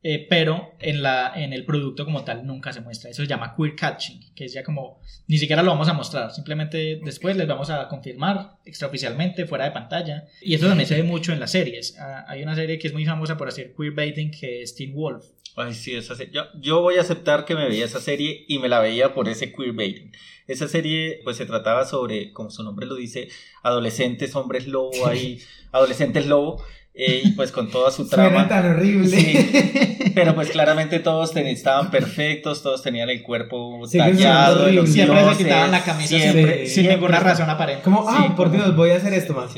[0.04, 3.10] eh, pero en, la, en el producto como tal nunca se muestra.
[3.10, 6.32] Eso se llama queer catching, que es ya como, ni siquiera lo vamos a mostrar,
[6.32, 10.26] simplemente después les vamos a confirmar extraoficialmente, fuera de pantalla.
[10.42, 11.98] Y eso también se ve mucho en las series.
[12.00, 15.26] Ah, hay una serie que es muy famosa por hacer queerbaiting, que es Teen Wolf.
[15.56, 16.16] Ay, sí, esa.
[16.32, 19.28] Yo, yo voy a aceptar que me veía esa serie y me la veía por
[19.28, 20.12] ese queerbaiting.
[20.48, 23.30] Esa serie, pues se trataba sobre, como su nombre lo dice,
[23.62, 25.40] adolescentes, hombres lobo ahí,
[25.72, 28.48] adolescentes lobo, eh, y pues con toda su Suena trama.
[28.50, 29.18] tan horrible.
[29.18, 34.88] Sí, pero pues claramente todos ten- estaban perfectos, todos tenían el cuerpo tallado, horrible.
[34.88, 37.84] Siempre se dioses, quitaban la camisa sin- siempre, sin, siempre ninguna razón aparente.
[37.84, 39.52] Como, ah, Sí, por como- Dios, voy a hacer esto más.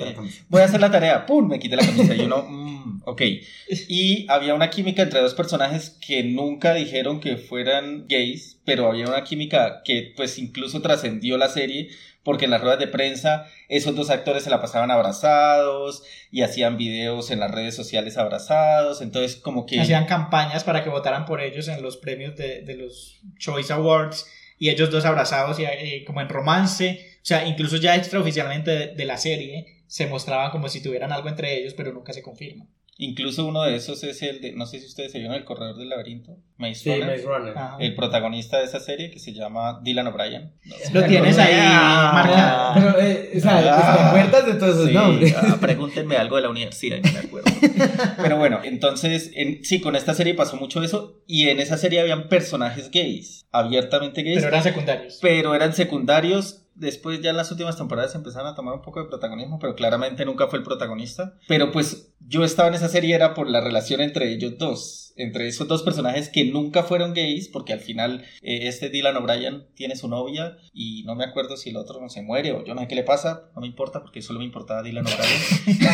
[0.49, 1.47] Voy a hacer la tarea, ¡pum!
[1.47, 3.21] Me quité la camisa y uno, mm, ok.
[3.89, 9.07] Y había una química entre dos personajes que nunca dijeron que fueran gays, pero había
[9.07, 11.89] una química que pues incluso trascendió la serie
[12.23, 16.77] porque en las ruedas de prensa esos dos actores se la pasaban abrazados y hacían
[16.77, 19.79] videos en las redes sociales abrazados, entonces como que...
[19.79, 24.25] Hacían campañas para que votaran por ellos en los premios de, de los Choice Awards
[24.57, 29.05] y ellos dos abrazados y como en romance, o sea, incluso ya extraoficialmente de, de
[29.05, 32.65] la serie se mostraban como si tuvieran algo entre ellos, pero nunca se confirma.
[32.97, 35.77] Incluso uno de esos es el de, no sé si ustedes se vieron El Corredor
[35.77, 37.07] del Laberinto, Maze Sí, Runner.
[37.07, 37.53] Maze Runner.
[37.79, 40.53] El protagonista de esa serie que se llama Dylan O'Brien.
[40.65, 40.93] No sé.
[40.93, 42.73] Lo tienes ahí Ah, marcado.
[42.93, 43.95] Pero, eh, o sea, Ah.
[43.97, 45.35] ¿te acuerdas de todos esos Sí, nombres?
[45.35, 47.51] ah, pregúntenme algo de la universidad, no me acuerdo.
[48.21, 51.19] Pero bueno, entonces, en- sí, con esta serie pasó mucho eso.
[51.25, 55.19] Y en esa serie habían personajes gays, abiertamente gays, Pero pero, eran secundarios.
[55.55, 56.59] eran secundarios.
[56.75, 60.25] Después ya en las últimas temporadas empezaron a tomar un poco de protagonismo, pero claramente
[60.25, 61.37] nunca fue el protagonista.
[61.47, 65.47] Pero pues yo estaba en esa serie era por la relación entre ellos dos, entre
[65.47, 69.95] esos dos personajes que nunca fueron gays, porque al final eh, este Dylan O'Brien tiene
[69.95, 72.81] su novia y no me acuerdo si el otro no se muere o yo no
[72.81, 75.79] sé qué le pasa, no me importa porque solo me importaba Dylan O'Brien.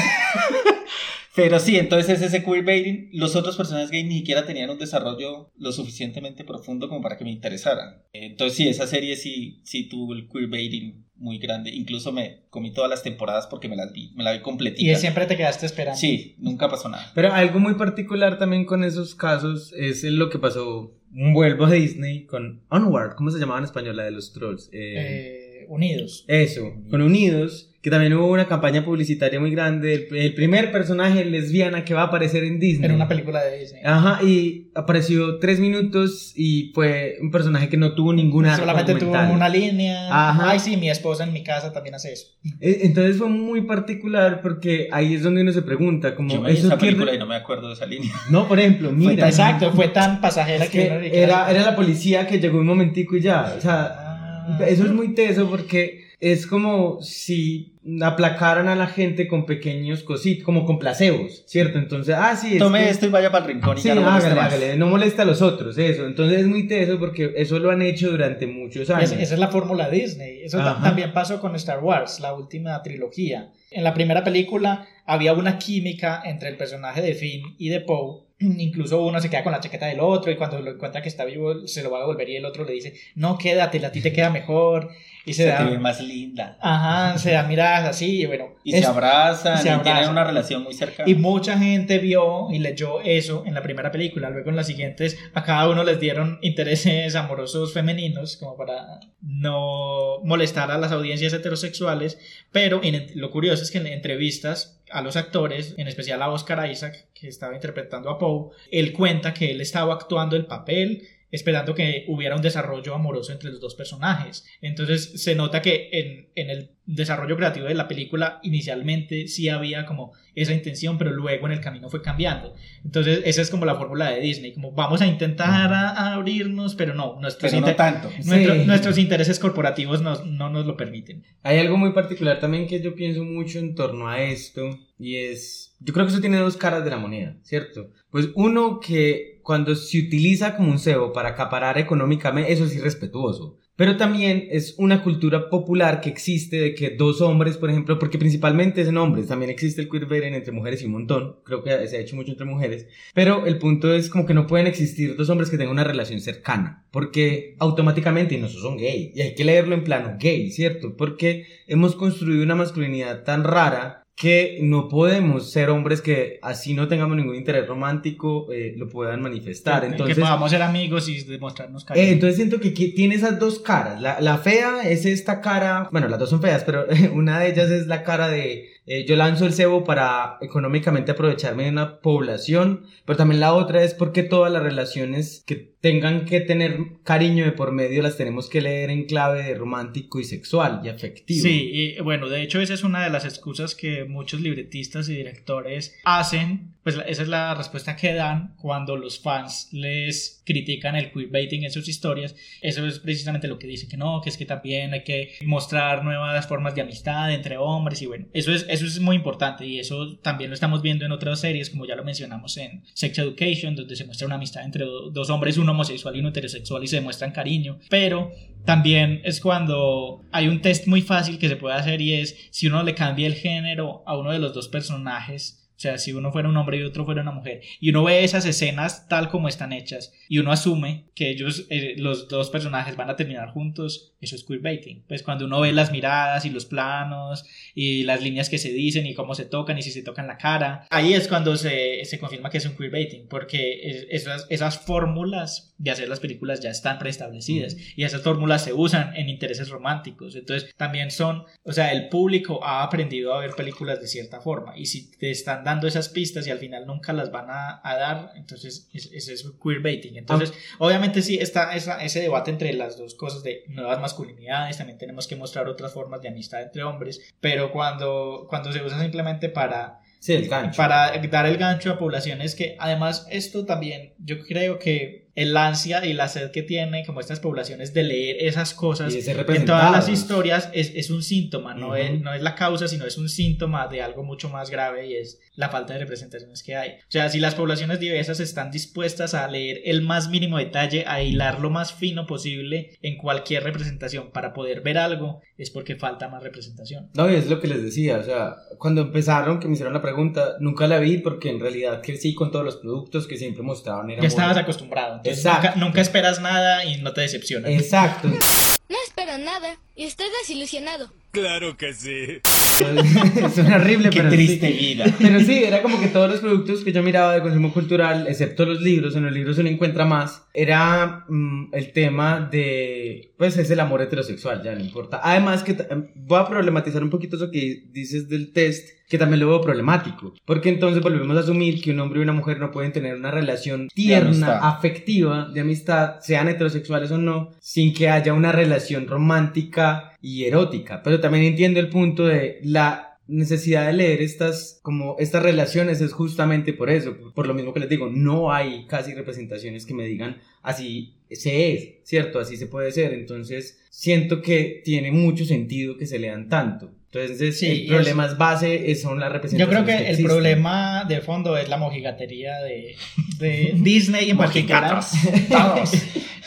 [1.42, 5.72] Pero sí, entonces ese queerbaiting, los otros personajes gay ni siquiera tenían un desarrollo lo
[5.72, 8.04] suficientemente profundo como para que me interesaran.
[8.12, 11.72] Entonces sí, esa serie sí, sí tuvo el queerbaiting muy grande.
[11.72, 14.92] Incluso me comí todas las temporadas porque me las vi, me la vi completita.
[14.92, 16.00] Y siempre te quedaste esperando.
[16.00, 17.12] Sí, nunca pasó nada.
[17.16, 20.96] Pero algo muy particular también con esos casos es lo que pasó.
[21.12, 23.16] Vuelvo a Disney con Onward.
[23.16, 24.70] ¿Cómo se llamaba en español la de los trolls?
[24.72, 26.26] Eh, Eh, unidos.
[26.28, 30.08] Eso, con Unidos, que también hubo una campaña publicitaria muy grande.
[30.10, 32.90] El, el primer personaje lesbiana que va a aparecer en Disney.
[32.90, 33.82] En una película de Disney.
[33.86, 38.58] Ajá, y apareció tres minutos y fue un personaje que no tuvo ninguna.
[38.58, 40.08] Solamente tuvo una línea.
[40.30, 40.50] Ajá.
[40.50, 42.28] Ay, sí, mi esposa en mi casa también hace eso.
[42.60, 46.52] Eh, Entonces fue muy particular porque ahí es donde uno se pregunta, como Yo me
[46.52, 48.12] eso esa película y no me acuerdo de esa línea.
[48.30, 49.16] No, por ejemplo, Fue mira.
[49.22, 50.80] tan- exacto, fue tan pasajera Es que,
[51.12, 53.54] que era, era la policía que llegó un momentico y ya.
[53.58, 54.06] O sea,
[54.52, 54.58] Ah.
[54.68, 60.44] eso es muy teso porque es como si aplacaran a la gente con pequeños cositos,
[60.44, 61.80] como con placebos, ¿cierto?
[61.80, 63.96] Entonces, ah, sí, es Tome que- esto y vaya para el rincón y Sí, ya
[63.96, 66.06] no moleste hágale, hágale, no molesta a los otros, eso.
[66.06, 69.12] Entonces es muy teso porque eso lo han hecho durante muchos años.
[69.12, 70.42] es- esa es la fórmula Disney.
[70.44, 70.82] Eso Ajá.
[70.84, 73.52] también pasó con Star Wars, la última trilogía.
[73.72, 78.24] En la primera película había una química entre el personaje de Finn y de Poe.
[78.40, 81.26] Incluso uno se queda con la chaqueta del otro y cuando lo encuentra que está
[81.26, 84.02] vivo se lo va a devolver y el otro le dice, no, quédate, a ti
[84.02, 84.90] te queda mejor.
[85.26, 86.58] Y se, Se da, te ve más linda.
[86.62, 88.56] Ajá, se da atrás, así, y bueno.
[88.64, 91.10] Y se abrazan, se y tienen una relación muy cercana.
[91.10, 94.30] Y mucha gente vio y leyó eso en la primera película.
[94.30, 100.20] Luego en las siguientes a cada uno les dieron intereses amorosos femeninos como para no
[100.24, 102.18] molestar a las audiencias heterosexuales.
[102.52, 106.70] Pero en- lo curioso es que en entrevistas a los actores, en especial a Oscar
[106.70, 111.76] Isaac, que estaba interpretando a Poe, él cuenta que él estaba actuando el papel esperando
[111.76, 114.46] que hubiera un desarrollo amoroso entre los dos personajes.
[114.62, 119.86] Entonces se nota que en, en el desarrollo creativo de la película inicialmente sí había
[119.86, 122.56] como esa intención, pero luego en el camino fue cambiando.
[122.84, 126.74] Entonces esa es como la fórmula de Disney, como vamos a intentar a, a abrirnos,
[126.76, 128.10] pero no, nuestros, Pero no inter- tanto.
[128.26, 128.66] nuestro- Sí.
[128.66, 131.24] nuestros intereses corporativos nos- no nos lo permiten.
[131.44, 135.76] Hay algo muy particular también que yo pienso mucho en torno a esto y es,
[135.80, 137.92] yo creo que eso tiene dos caras de la moneda, ¿cierto?
[138.10, 143.60] Pues uno que cuando se utiliza como un cebo para acaparar económicamente, eso es irrespetuoso.
[143.80, 148.18] Pero también es una cultura popular que existe de que dos hombres, por ejemplo, porque
[148.18, 151.88] principalmente es en hombres, también existe el queerbaiting entre mujeres y un montón, creo que
[151.88, 155.16] se ha hecho mucho entre mujeres, pero el punto es como que no pueden existir
[155.16, 159.34] dos hombres que tengan una relación cercana, porque automáticamente, y no son gay, y hay
[159.34, 160.98] que leerlo en plano gay, ¿cierto?
[160.98, 166.90] Porque hemos construido una masculinidad tan rara que no podemos ser hombres que así no
[166.90, 169.86] tengamos ningún interés romántico eh, lo puedan manifestar.
[169.86, 172.06] Entonces, que podamos ser amigos y demostrarnos cariño.
[172.06, 174.02] eh, entonces siento que tiene esas dos caras.
[174.02, 177.72] La, la fea es esta cara, bueno, las dos son feas, pero una de ellas
[177.72, 182.88] es la cara de eh, yo lanzo el cebo para económicamente aprovecharme de una población,
[183.06, 187.52] pero también la otra es porque todas las relaciones que tengan que tener cariño de
[187.52, 191.44] por medio las tenemos que leer en clave de romántico y sexual y afectivo.
[191.44, 195.16] Sí, y bueno, de hecho esa es una de las excusas que muchos libretistas y
[195.16, 201.12] directores hacen, pues esa es la respuesta que dan cuando los fans les critican el
[201.12, 202.36] queerbaiting en sus historias.
[202.62, 206.04] Eso es precisamente lo que dice que no, que es que también hay que mostrar
[206.04, 209.80] nuevas formas de amistad entre hombres y bueno, eso es, eso es muy importante y
[209.80, 213.76] eso también lo estamos viendo en otras series, como ya lo mencionamos en Sex Education,
[213.76, 216.88] donde se muestra una amistad entre do- dos hombres, un homosexual y un heterosexual y
[216.88, 218.32] se demuestran cariño, pero
[218.66, 222.68] también es cuando hay un test muy fácil que se puede hacer y es si
[222.68, 225.69] uno le cambia el género a uno de los dos personajes.
[225.80, 228.26] O sea, si uno fuera un hombre y otro fuera una mujer, y uno ve
[228.26, 232.98] esas escenas tal como están hechas, y uno asume que ellos, eh, los dos personajes,
[232.98, 235.06] van a terminar juntos, eso es queerbaiting.
[235.08, 239.06] Pues cuando uno ve las miradas y los planos, y las líneas que se dicen,
[239.06, 242.20] y cómo se tocan, y si se tocan la cara, ahí es cuando se, se
[242.20, 246.72] confirma que es un queerbaiting, porque es- esas, esas fórmulas de hacer las películas ya
[246.72, 250.36] están preestablecidas, y esas fórmulas se usan en intereses románticos.
[250.36, 254.78] Entonces, también son, o sea, el público ha aprendido a ver películas de cierta forma,
[254.78, 257.96] y si te están dando esas pistas y al final nunca las van a, a
[257.98, 260.18] dar, entonces es- ese es queerbaiting.
[260.18, 264.98] Entonces, obviamente sí está esa- ese debate entre las dos cosas de nuevas masculinidades, también
[264.98, 269.50] tenemos que mostrar otras formas de amistad entre hombres, pero cuando, cuando se usa simplemente
[269.50, 270.76] para Sí, el gancho.
[270.76, 276.06] para dar el gancho a poblaciones que además esto también yo creo que el ansia
[276.06, 280.10] y la sed que tiene como estas poblaciones de leer esas cosas en todas las
[280.10, 281.96] historias es, es un síntoma, no, Ujú.
[281.96, 285.16] es, no es la causa, sino es un síntoma de algo mucho más grave y
[285.16, 286.92] es la falta de representaciones que hay.
[286.92, 291.22] O sea, si las poblaciones diversas están dispuestas a leer el más mínimo detalle, a
[291.22, 296.30] hilar lo más fino posible en cualquier representación para poder ver algo, es porque falta
[296.30, 297.10] más representación.
[297.14, 300.02] No, y es lo que les decía, o sea, cuando empezaron, que me hicieron la
[300.02, 304.10] pregunta, nunca la vi porque en realidad crecí con todos los productos que siempre mostraban.
[304.10, 307.72] Era Ya estabas acostumbrado, nunca, nunca esperas nada y no te decepcionas.
[307.72, 308.28] Exacto.
[308.28, 311.12] No espero nada y estoy desilusionado.
[311.32, 312.40] Claro que sí.
[313.54, 314.78] Suena horrible, Qué pero triste sí.
[314.78, 315.06] vida.
[315.20, 318.66] Pero sí, era como que todos los productos que yo miraba de consumo cultural, excepto
[318.66, 323.58] los libros, en los libros se lo encuentra más, era mm, el tema de, pues
[323.58, 325.20] es el amor heterosexual, ya no importa.
[325.24, 329.40] Además que em, voy a problematizar un poquito eso que dices del test, que también
[329.42, 332.72] lo veo problemático, porque entonces volvemos a asumir que un hombre y una mujer no
[332.72, 334.60] pueden tener una relación tierna, amistad.
[334.62, 341.02] afectiva, de amistad, sean heterosexuales o no, sin que haya una relación romántica y erótica.
[341.04, 346.14] Pero también entiendo el punto de la necesidad de leer estas como estas relaciones es
[346.14, 350.06] justamente por eso, por lo mismo que les digo, no hay casi representaciones que me
[350.06, 352.40] digan así se es, ¿cierto?
[352.40, 356.92] Así se puede ser, entonces siento que tiene mucho sentido que se lean tanto.
[357.12, 359.84] Entonces, Sí, el problema es base son las Yo representaciones.
[359.84, 360.26] creo que el existen.
[360.28, 362.96] problema de fondo es la mojigatería de,
[363.40, 365.00] de Disney en particular.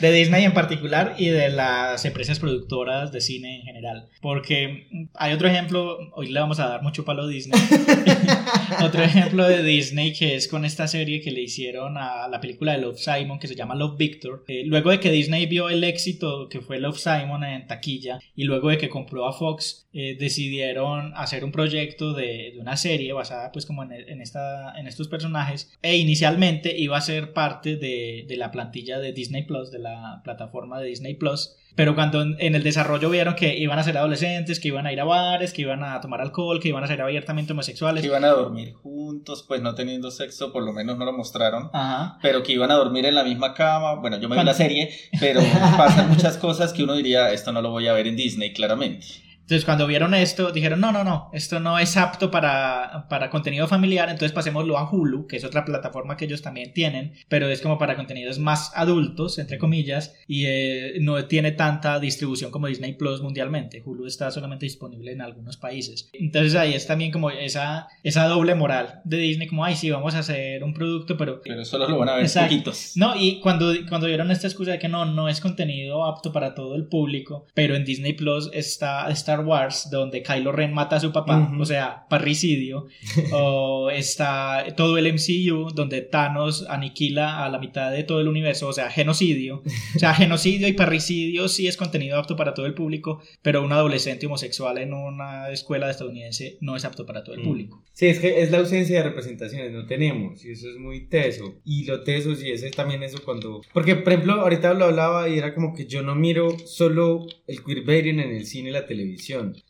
[0.00, 4.08] De Disney en particular y de las empresas productoras de cine en general.
[4.20, 7.60] Porque hay otro ejemplo, hoy le vamos a dar mucho palo a Disney.
[8.82, 12.72] otro ejemplo de Disney que es con esta serie que le hicieron a la película
[12.72, 14.44] de Love Simon que se llama Love Victor.
[14.48, 18.44] Eh, luego de que Disney vio el éxito que fue Love Simon en taquilla y
[18.44, 23.12] luego de que compró a Fox, eh, decidieron hacer un proyecto de, de, una serie
[23.12, 27.76] basada pues como en, en, esta, en estos personajes e inicialmente iba a ser parte
[27.76, 31.56] de, de la plantilla de Disney Plus, de la plataforma de Disney Plus.
[31.74, 35.00] Pero cuando en el desarrollo vieron que iban a ser adolescentes, que iban a ir
[35.00, 38.02] a bares, que iban a tomar alcohol, que iban a ser abiertamente homosexuales.
[38.02, 41.70] Que iban a dormir juntos, pues no teniendo sexo, por lo menos no lo mostraron.
[41.72, 42.18] Ajá.
[42.20, 43.91] Pero que iban a dormir en la misma cama.
[44.00, 44.90] Bueno, yo me vi la serie,
[45.20, 45.40] pero
[45.76, 49.06] pasan muchas cosas que uno diría, esto no lo voy a ver en Disney, claramente.
[49.52, 53.68] Entonces cuando vieron esto dijeron, no, no, no, esto no es apto para, para contenido
[53.68, 57.60] familiar, entonces pasémoslo a Hulu, que es otra plataforma que ellos también tienen, pero es
[57.60, 62.94] como para contenidos más adultos, entre comillas, y eh, no tiene tanta distribución como Disney
[62.94, 63.82] Plus mundialmente.
[63.84, 66.08] Hulu está solamente disponible en algunos países.
[66.14, 70.14] Entonces ahí es también como esa, esa doble moral de Disney, como, ay, sí, vamos
[70.14, 71.42] a hacer un producto, pero...
[71.44, 72.54] Pero solo lo van a ver Exacto.
[72.54, 72.92] poquitos.
[72.96, 76.54] No, y cuando, cuando dieron esta excusa de que no, no es contenido apto para
[76.54, 81.00] todo el público, pero en Disney Plus está Star Wars, donde Kylo Ren mata a
[81.00, 81.60] su papá, uh -huh.
[81.60, 82.86] o sea, parricidio,
[83.32, 88.68] o está todo el MCU, donde Thanos aniquila a la mitad de todo el universo,
[88.68, 89.62] o sea, genocidio.
[89.96, 93.72] O sea, genocidio y parricidio sí es contenido apto para todo el público, pero un
[93.72, 97.82] adolescente homosexual en una escuela estadounidense no es apto para todo el público.
[97.92, 101.54] Sí, es que es la ausencia de representaciones, no tenemos, y eso es muy teso.
[101.64, 103.60] Y lo teso sí es también eso cuando...
[103.72, 107.62] Porque, por ejemplo, ahorita lo hablaba y era como que yo no miro solo el
[107.62, 109.21] queerbaiting en el cine y la televisión.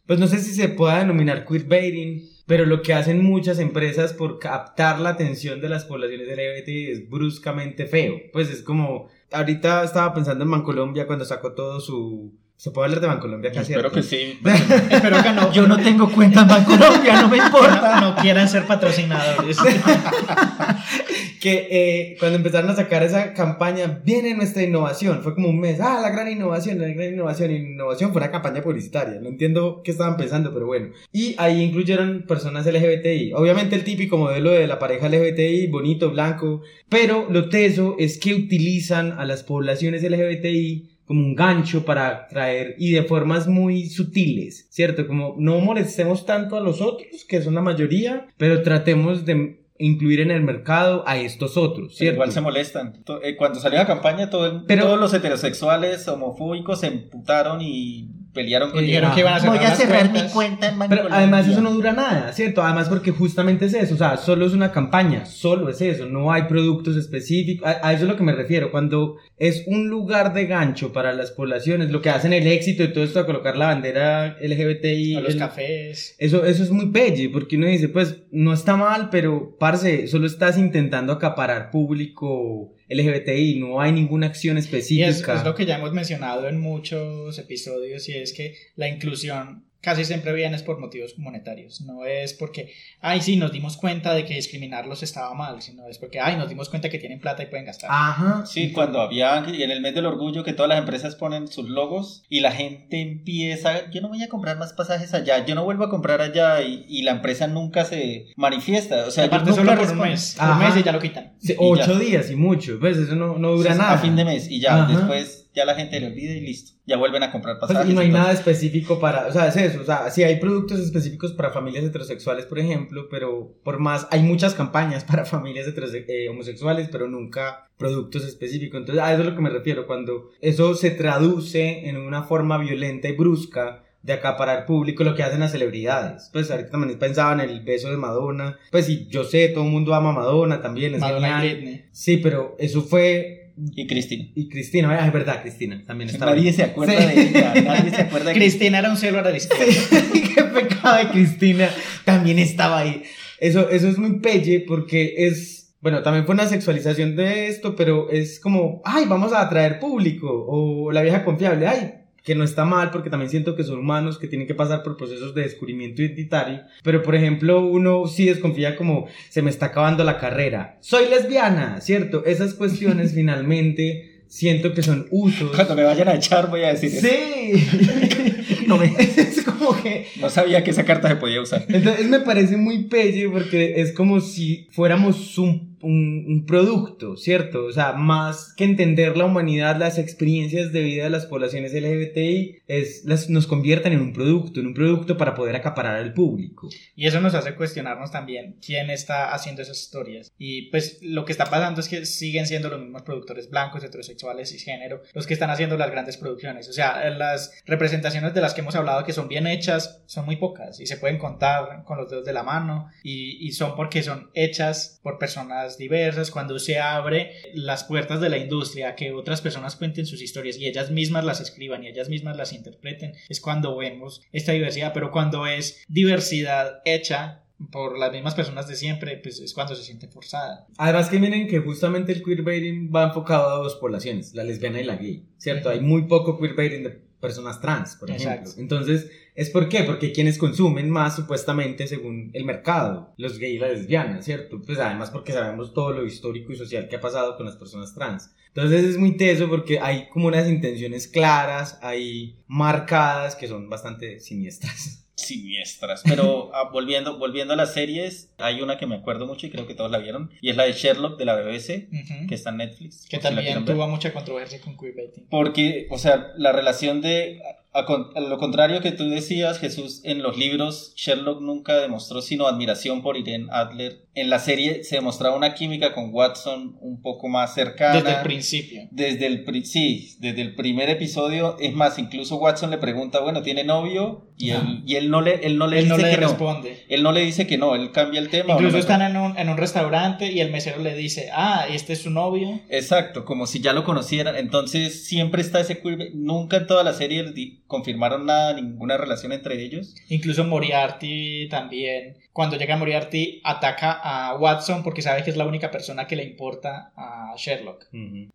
[0.07, 4.39] Pues no sé si se pueda denominar queerbaiting, pero lo que hacen muchas empresas por
[4.39, 8.17] captar la atención de las poblaciones LGBT es bruscamente feo.
[8.33, 12.35] Pues es como, ahorita estaba pensando en Bancolombia cuando sacó todo su...
[12.63, 13.73] ¿Se puede hablar de Bancolombia casi?
[13.73, 14.39] Espero que sí.
[14.89, 15.53] Espero que no.
[15.53, 18.01] Yo no tengo cuenta en Bancolombia, no me importa.
[18.01, 19.57] No, no quieran ser patrocinadores.
[21.41, 25.25] que eh, cuando empezaron a sacar esa campaña, viene nuestra innovación.
[25.25, 27.51] Fue como un mes, ah, la gran innovación, la gran innovación.
[27.51, 29.19] Innovación fue una campaña publicitaria.
[29.21, 30.91] No entiendo qué estaban pensando, pero bueno.
[31.13, 33.33] Y ahí incluyeron personas LGBTI.
[33.33, 36.63] Obviamente el típico modelo de la pareja LGBTI, bonito, blanco.
[36.89, 42.75] Pero lo teso es que utilizan a las poblaciones LGBTI como un gancho para traer
[42.79, 45.07] y de formas muy sutiles, ¿cierto?
[45.07, 50.21] Como no molestemos tanto a los otros, que son la mayoría, pero tratemos de incluir
[50.21, 52.15] en el mercado a estos otros, ¿cierto?
[52.15, 53.03] Igual se molestan.
[53.37, 58.71] Cuando salió la campaña, todo el, Pero, todos los heterosexuales homofóbicos se emputaron y pelearon
[58.71, 61.61] con dijeron que iban a cerrar Voy a cerrar mi cuenta en Pero además eso
[61.61, 62.63] no dura nada, ¿cierto?
[62.63, 66.33] Además porque justamente es eso, o sea, solo es una campaña, solo es eso, no
[66.33, 70.35] hay productos específicos, a, a eso es lo que me refiero, cuando es un lugar
[70.35, 73.57] de gancho para las poblaciones, lo que hacen el éxito y todo esto a colocar
[73.57, 75.17] la bandera LGBTI.
[75.17, 76.15] A los el, cafés.
[76.19, 80.27] Eso, eso es muy pelle, porque uno dice, pues, no está mal, pero, parce, solo
[80.27, 85.07] estás intentando acaparar público LGBTI, no hay ninguna acción específica.
[85.07, 88.89] Y es, es, lo que ya hemos mencionado en muchos episodios y es que la
[88.89, 94.15] inclusión casi siempre viene por motivos monetarios, no es porque, ay, sí, nos dimos cuenta
[94.15, 97.43] de que discriminarlos estaba mal, sino es porque, ay, nos dimos cuenta que tienen plata
[97.43, 97.91] y pueden gastar.
[97.93, 98.47] Ajá.
[98.47, 101.69] Sí, cuando había, y en el mes del orgullo, que todas las empresas ponen sus
[101.69, 105.65] logos y la gente empieza, yo no voy a comprar más pasajes allá, yo no
[105.65, 109.75] vuelvo a comprar allá y, y la empresa nunca se manifiesta, o sea, Aparte solo
[109.75, 111.33] por un mes, un mes y ya lo quitan.
[111.41, 113.95] Sí, ocho días y mucho, pues eso no, no dura nada.
[113.95, 114.93] A fin de mes y ya, Ajá.
[114.93, 116.73] después ya la gente le olvida y listo.
[116.87, 117.91] Ya vuelven a comprar Pues, pasajes.
[117.91, 120.81] y no hay nada específico para, o sea, es eso, o sea, sí hay productos
[120.81, 126.29] específicos para familias heterosexuales, por ejemplo, pero por más, hay muchas campañas para familias eh,
[126.29, 128.81] homosexuales, pero nunca productos específicos.
[128.81, 132.59] Entonces, a eso es lo que me refiero, cuando eso se traduce en una forma
[132.59, 136.29] violenta y brusca de acaparar público, lo que hacen las celebridades.
[136.33, 139.71] Pues ahorita también pensaba en el beso de Madonna, pues sí, yo sé, todo el
[139.71, 141.85] mundo ama a Madonna también, es Madonna genial.
[141.93, 143.42] Sí, pero eso fue...
[143.75, 144.25] Y Cristina.
[144.35, 147.07] Y Cristina, ah, es verdad, Cristina, también está Nadie se acuerda Sí.
[147.17, 147.55] de ella.
[147.63, 149.73] Nadie se acuerda de Cristina era un celo a la izquierda.
[150.35, 151.69] Qué pecado de Cristina.
[152.05, 153.03] También estaba ahí.
[153.41, 155.75] Eso, eso es muy pelle porque es.
[155.81, 160.29] Bueno, también fue una sexualización de esto, pero es como, ay, vamos a atraer público.
[160.49, 164.19] O la vieja confiable, ay, que no está mal porque también siento que son humanos
[164.19, 166.63] que tienen que pasar por procesos de descubrimiento identitario.
[166.83, 170.79] Pero, por ejemplo, uno sí desconfía como, se me está acabando la carrera.
[170.81, 172.25] Soy lesbiana, ¿cierto?
[172.25, 175.55] Esas cuestiones finalmente siento que son usos.
[175.55, 177.07] Cuando me vayan a echar voy a decir eso.
[177.07, 178.65] Sí.
[178.67, 178.87] no me...
[178.99, 180.07] Es como que...
[180.21, 181.67] No sabía que esa carta se podía usar.
[181.69, 187.67] Entonces me parece muy pelle porque es como si fuéramos un, un, producto, ¿cierto?
[187.67, 192.63] O sea, más que entender la humanidad, las experiencias de vida de las poblaciones LGBTI
[192.67, 196.69] es, las, nos convierten en un producto, en un producto para poder acaparar al público.
[196.97, 200.33] Y eso nos hace cuestionarnos también quién está haciendo esas historias.
[200.39, 204.53] Y pues lo que está pasando es que siguen siendo los mismos productores blancos, heterosexuales
[204.55, 206.69] y género los que están haciendo las grandes producciones.
[206.69, 210.37] O sea, las representaciones de las que hemos hablado que son bien hechas son muy
[210.37, 214.31] pocas y se pueden contar con los dedos de la mano y son porque son
[214.35, 216.31] hechas por personas diversas.
[216.31, 220.67] Cuando se abre las puertas de la industria que otras personas cuenten sus historias y
[220.67, 224.93] ellas mismas las escriban y ellas mismas las interpreten, es cuando vemos esta diversidad.
[224.93, 229.83] Pero cuando es diversidad hecha por las mismas personas de siempre, pues es cuando se
[229.83, 230.67] siente forzada.
[230.79, 234.85] Además que miren que justamente el queerbaiting va enfocado a dos poblaciones, la lesbiana y
[234.85, 235.69] la gay, ¿cierto?
[235.69, 238.33] Hay muy poco queerbaiting de personas trans, por ejemplo.
[238.33, 238.61] Exacto.
[238.61, 239.85] Entonces, ¿es por qué?
[239.85, 244.61] Porque quienes consumen más supuestamente según el mercado, los gays y las lesbianas, ¿cierto?
[244.61, 247.95] Pues además porque sabemos todo lo histórico y social que ha pasado con las personas
[247.95, 248.35] trans.
[248.49, 254.21] Entonces es muy teso porque hay como unas intenciones claras, hay marcadas que son bastante
[254.21, 254.99] siniestras.
[255.15, 256.03] siniestras.
[256.05, 259.67] Pero ah, volviendo, volviendo a las series, hay una que me acuerdo mucho y creo
[259.67, 261.89] que todos la vieron, y es la de Sherlock de la BBC,
[262.29, 263.07] que está en Netflix.
[263.09, 265.27] Que si también tuvo mucha controversia con queerbaiting.
[265.29, 267.41] Porque, o sea, la relación de...
[267.75, 272.21] A, con- a lo contrario que tú decías, Jesús, en los libros Sherlock nunca demostró
[272.21, 274.03] sino admiración por Irene Adler.
[274.15, 277.95] En la serie se demostraba una química con Watson un poco más cercana.
[278.03, 278.83] Desde el principio.
[278.91, 283.65] Desde el, sí, desde el primer episodio, es más, incluso Watson le pregunta, bueno, ¿tiene
[283.65, 284.27] novio?
[284.37, 286.29] Y, él, y él no le, él no le Él no dice le que no.
[286.29, 286.85] responde.
[286.91, 288.55] Él no le dice que no, él cambia el tema.
[288.55, 291.65] ¿o Incluso no están en un, en un restaurante y el mesero le dice, ah,
[291.71, 292.61] este es su novio.
[292.69, 294.37] Exacto, como si ya lo conocieran.
[294.37, 295.81] Entonces siempre está ese.
[296.15, 297.23] Nunca en toda la serie
[297.67, 299.95] confirmaron nada, ninguna relación entre ellos.
[300.09, 305.71] Incluso Moriarty también, cuando llega Moriarty, ataca a Watson porque sabe que es la única
[305.71, 307.87] persona que le importa a Sherlock.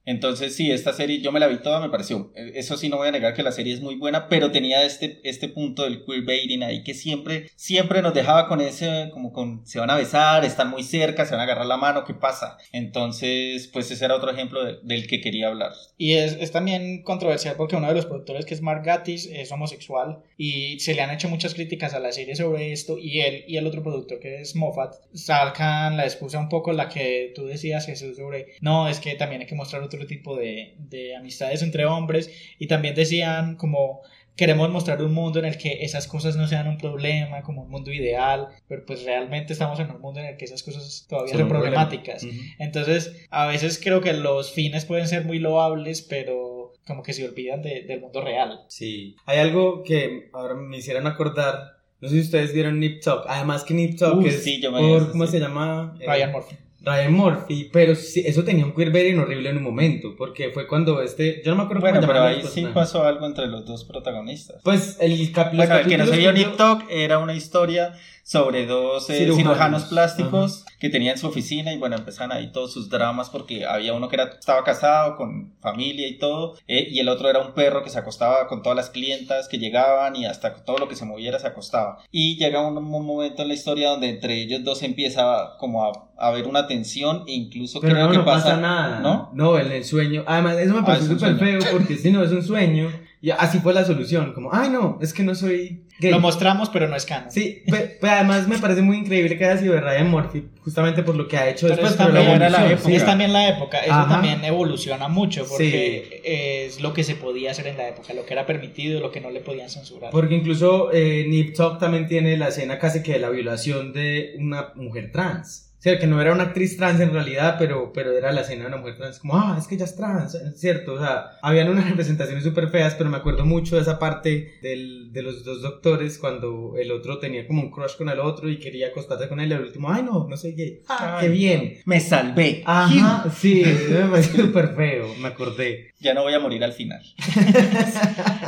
[0.05, 2.31] Entonces sí, esta serie yo me la vi toda, me pareció.
[2.35, 4.83] eh, Eso sí, no voy a negar que la serie es muy buena, pero tenía
[4.85, 9.65] este, este punto del queerbaiting ahí que siempre, siempre nos dejaba con ese, como con,
[9.65, 12.57] se van a besar, están muy cerca, se van a agarrar la mano, ¿qué pasa?
[12.71, 15.71] Entonces, pues ese era otro ejemplo de- del que quería hablar.
[15.97, 19.51] Y es, es también controversial porque uno de los productores, que es Mark Gatiss, es
[19.51, 22.97] homosexual y se le han hecho muchas críticas a la serie sobre esto.
[22.97, 26.89] Y él y el otro productor, que es Moffat, sacan la excusa un poco la
[26.89, 30.75] que tú decías, Jesús, sobre no, es que también hay que mostrar otro tipo de,
[30.79, 32.29] de amistades entre hombres.
[32.59, 34.01] Y también decían como.
[34.35, 37.71] Queremos mostrar un mundo en el que esas cosas no sean un problema, como un
[37.71, 41.31] mundo ideal, pero pues realmente estamos en un mundo en el que esas cosas todavía
[41.31, 42.23] Son son problemáticas.
[42.23, 42.35] Ujú.
[42.59, 47.27] Entonces, a veces creo que los fines pueden ser muy loables, pero como que se
[47.27, 48.59] olvidan de- del mundo real.
[48.67, 49.15] Sí.
[49.25, 51.76] Hay algo que ahora me hicieron acordar.
[51.99, 53.23] No sé si ustedes vieron Nip Tuck.
[53.27, 55.31] Además que Nip Tuck Uh, es sí, yo me por, eso, ¿cómo sí.
[55.31, 55.95] se llama?
[55.99, 56.55] Eh, Ryan Murphy.
[56.81, 57.69] Ryan Murphy.
[57.73, 60.15] Pero sí, eso tenía un queerbaiting horrible en un momento.
[60.15, 61.41] Porque fue cuando este...
[61.43, 64.61] Yo no me acuerdo Bueno, pero ahí sí pasó algo entre los dos protagonistas.
[64.63, 67.93] Pues el cap los el que no se vio Nip Tuck era una historia
[68.27, 69.37] sobre dos eh, Cirujanos.
[69.37, 73.93] cirujanos, plásticos que tenían su oficina y bueno, empezaron ahí todos sus dramas porque había
[73.93, 77.53] uno que era, estaba casado con familia y todo eh, y el otro era un
[77.53, 80.97] perro que se acostaba con todas las clientas que llegaban y hasta todo lo que
[80.97, 81.99] se moviera se acostaba.
[82.11, 85.91] Y llega un, un momento en la historia donde entre ellos dos empieza como a,
[86.17, 88.99] a haber una tensión e incluso Pero creo no, que no pasa, pasa, nada.
[88.99, 89.29] ¿no?
[89.35, 90.25] No, en el sueño.
[90.27, 92.91] Además, eso me Ah, un súper feo porque si no, es un sueño.
[93.19, 94.33] Y así fue la solución.
[94.33, 96.11] Como, ay, no, es que no soy gay.
[96.11, 97.31] Lo mostramos, pero no es canon.
[97.31, 101.15] Sí, pero además me parece muy increíble que haya sido de Ryan Murphy, justamente por
[101.15, 101.91] lo que ha hecho Pero después.
[101.93, 102.91] es, también, la evolución, época.
[102.95, 103.79] es también la época.
[103.79, 104.09] Eso Ajá.
[104.09, 108.33] también evoluciona mucho porque es lo que se podía hacer en la época, lo que
[108.33, 110.11] era permitido, lo que no le podían censurar.
[110.11, 114.35] Porque incluso eh, Nip Tuck también tiene la escena casi que de la violación de
[114.37, 115.66] una mujer trans.
[115.77, 118.63] O sea, que no era una actriz trans en realidad, pero, pero era la escena
[118.63, 119.19] de una mujer trans.
[119.19, 120.93] Como, ah, es que ella es trans, cierto.
[120.93, 125.13] O sea, habían unas representaciones súper feas, pero me acuerdo mucho de esa parte del,
[125.13, 128.57] de los dos doctores cuando el otro tenía como un crush con el otro y
[128.57, 129.51] quería acostarse con él.
[129.51, 130.81] Y al último, ay, no, no soy gay.
[130.89, 131.77] Ah, qué bien.
[131.85, 132.63] Me salvé.
[132.65, 135.91] Ajá, sí, me pareció súper feo, me acordé.
[135.99, 137.01] Ya no voy a morir al final.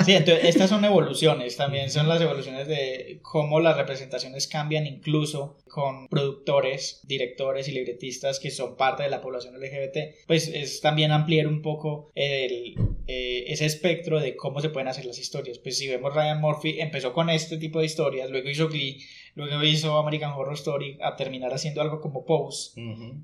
[0.05, 5.57] Sí, entonces estas son evoluciones, también son las evoluciones de cómo las representaciones cambian incluso
[5.67, 10.25] con productores, directores y libretistas que son parte de la población LGBT.
[10.27, 12.65] Pues es también ampliar un poco eh,
[13.07, 15.59] ese espectro de cómo se pueden hacer las historias.
[15.59, 19.03] Pues si vemos Ryan Murphy empezó con este tipo de historias, luego hizo Glee,
[19.45, 22.71] luego hizo American Horror Story, a terminar haciendo algo como Pose,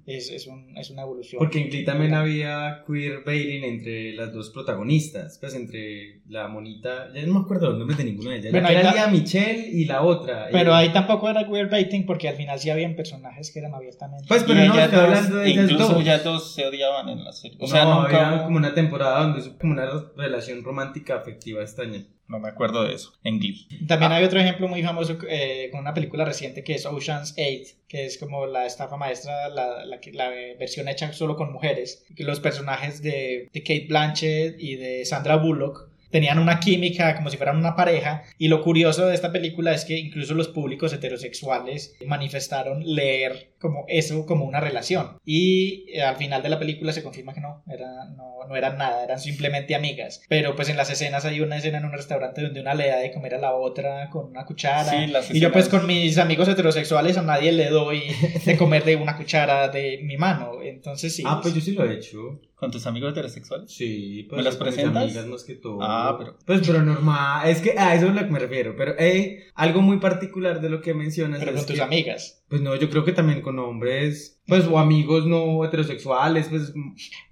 [0.06, 1.40] es, es, un- es una evolución.
[1.40, 7.26] Porque en Glee también había queerbaiting entre las dos protagonistas, pues entre la monita, ya
[7.26, 10.02] no me acuerdo los nombres de ninguna de ellas, Bueno, era Lía Michelle y la
[10.02, 10.48] otra.
[10.52, 14.26] Pero eh, ahí tampoco era queerbaiting porque al final sí habían personajes que eran abiertamente.
[14.28, 16.02] Pues, Y pero no, estoy hablando de ellas incluso dos.
[16.02, 17.58] ellas dos se odiaban en la serie.
[17.62, 21.62] O sea, no, nunca había como una temporada donde es como una relación romántica afectiva
[21.62, 22.06] extraña.
[22.28, 23.68] No me acuerdo de eso, en Glee.
[23.88, 27.76] También hay otro ejemplo muy famoso eh, con una película reciente que es Ocean's 8,
[27.88, 32.04] que es como la estafa maestra, la, la, la versión hecha solo con mujeres.
[32.18, 37.36] Los personajes de, de Kate Blanchett y de Sandra Bullock tenían una química como si
[37.36, 38.24] fueran una pareja.
[38.38, 43.84] Y lo curioso de esta película es que incluso los públicos heterosexuales manifestaron leer como
[43.90, 45.18] eso como una relación.
[45.26, 48.78] Y eh, al final de la película se confirma que no, era, no, no eran
[48.78, 50.22] nada, eran simplemente amigas.
[50.30, 53.00] Pero pues en las escenas hay una escena en un restaurante donde una le da
[53.00, 54.86] de comer a la otra con una cuchara.
[54.86, 58.04] Sí, las y yo pues con mis amigos heterosexuales a nadie le doy
[58.46, 60.62] de comer de una cuchara de mi mano.
[60.64, 61.24] Entonces sí.
[61.26, 62.40] Ah, pues yo sí lo he hecho.
[62.66, 63.72] ¿Con tus amigos heterosexuales?
[63.72, 65.04] Sí, pues ¿Me presentas?
[65.04, 65.78] amigas más que todo.
[65.84, 68.74] Ah, pero- Pues pero normal, es que a eso es a lo que me refiero,
[68.76, 72.42] pero eh, algo muy particular de lo que mencionas pero es con tus que- amigas.
[72.50, 76.74] Pues no, yo creo que también con hombres, pues o amigos no heterosexuales, pues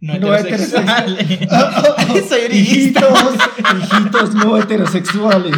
[0.01, 1.39] No, No heterosexuales.
[2.29, 3.33] soy Hijitos,
[3.81, 5.55] hijitos no heterosexuales.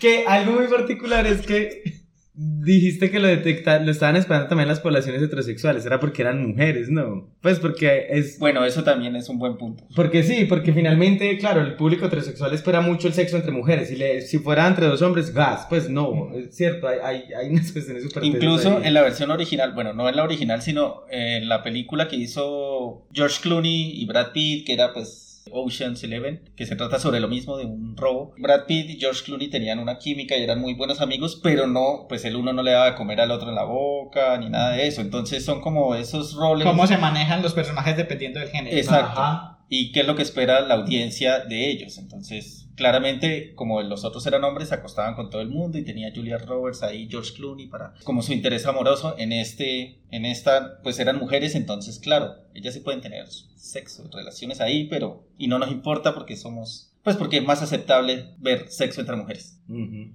[0.00, 1.93] que algo muy particular es que
[2.36, 6.90] dijiste que lo detecta, lo estaban esperando también las poblaciones heterosexuales, era porque eran mujeres,
[6.90, 7.32] ¿no?
[7.40, 9.84] Pues porque es Bueno, eso también es un buen punto.
[9.94, 13.88] Porque sí, porque finalmente, claro, el público heterosexual espera mucho el sexo entre mujeres.
[13.88, 17.50] Si, le, si fuera entre dos hombres, gas, pues no, es cierto, hay, hay, hay
[17.50, 21.48] unas cuestiones súper Incluso en la versión original, bueno, no en la original, sino en
[21.48, 26.66] la película que hizo George Clooney y Brad Pitt, que era pues Ocean's Eleven, que
[26.66, 28.34] se trata sobre lo mismo de un robo.
[28.38, 32.06] Brad Pitt y George Clooney tenían una química y eran muy buenos amigos, pero no,
[32.08, 34.72] pues el uno no le daba de comer al otro en la boca, ni nada
[34.72, 35.00] de eso.
[35.00, 36.66] Entonces son como esos roles.
[36.66, 38.76] ¿Cómo se manejan los personajes dependiendo del género?
[38.76, 39.20] Exacto.
[39.20, 39.50] Ajá.
[39.68, 41.98] y qué es lo que espera la audiencia de ellos.
[41.98, 46.12] Entonces, claramente, como los otros eran hombres, se acostaban con todo el mundo y tenía
[46.14, 49.14] Julia Roberts ahí, George Clooney, para como su interés amoroso.
[49.18, 54.60] En este, en esta, pues eran mujeres, entonces, claro, ellas sí pueden tener sexo, relaciones
[54.60, 59.00] ahí, pero, y no nos importa porque somos, pues porque es más aceptable ver sexo
[59.02, 59.60] entre mujeres.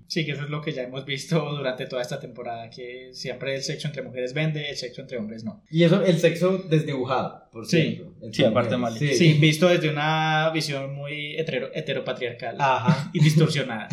[0.08, 3.56] Sí, que eso es lo que ya hemos visto durante toda esta temporada, que siempre
[3.56, 5.64] el sexo entre mujeres vende, el sexo entre hombres no.
[5.72, 8.02] Y eso, el sexo desdibujado, por Sí.
[8.32, 8.94] Sí, aparte mal.
[8.98, 12.58] Sí, visto desde una visión muy hetero- heteropatriarcal.
[12.60, 13.10] Ajá.
[13.14, 13.88] y distorsionada.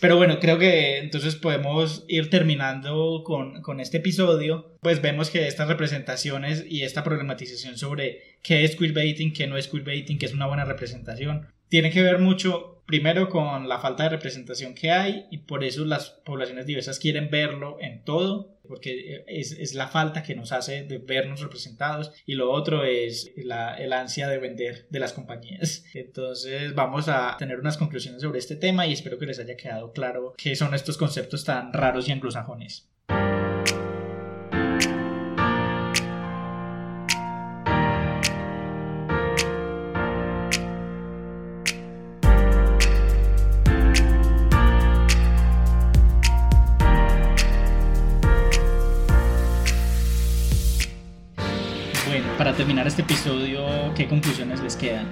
[0.00, 4.76] Pero bueno, creo que entonces podemos ir terminando con, con este episodio.
[4.80, 9.68] Pues vemos que estas representaciones y esta problematización sobre qué es queerbaiting, qué no es
[9.68, 14.10] queerbaiting, qué es una buena representación, tiene que ver mucho primero con la falta de
[14.10, 19.72] representación que hay y por eso las poblaciones diversas quieren verlo en todo porque es,
[19.72, 24.28] la falta que nos hace de vernos representados y lo otro es la, el ansia
[24.28, 25.86] de vender de las compañías.
[25.94, 29.92] Entonces vamos a tener unas conclusiones sobre este tema y espero que les haya quedado
[29.94, 32.91] claro qué son estos conceptos tan raros y anglosajones.
[53.96, 55.06] ¿Qué conclusiones les quedan?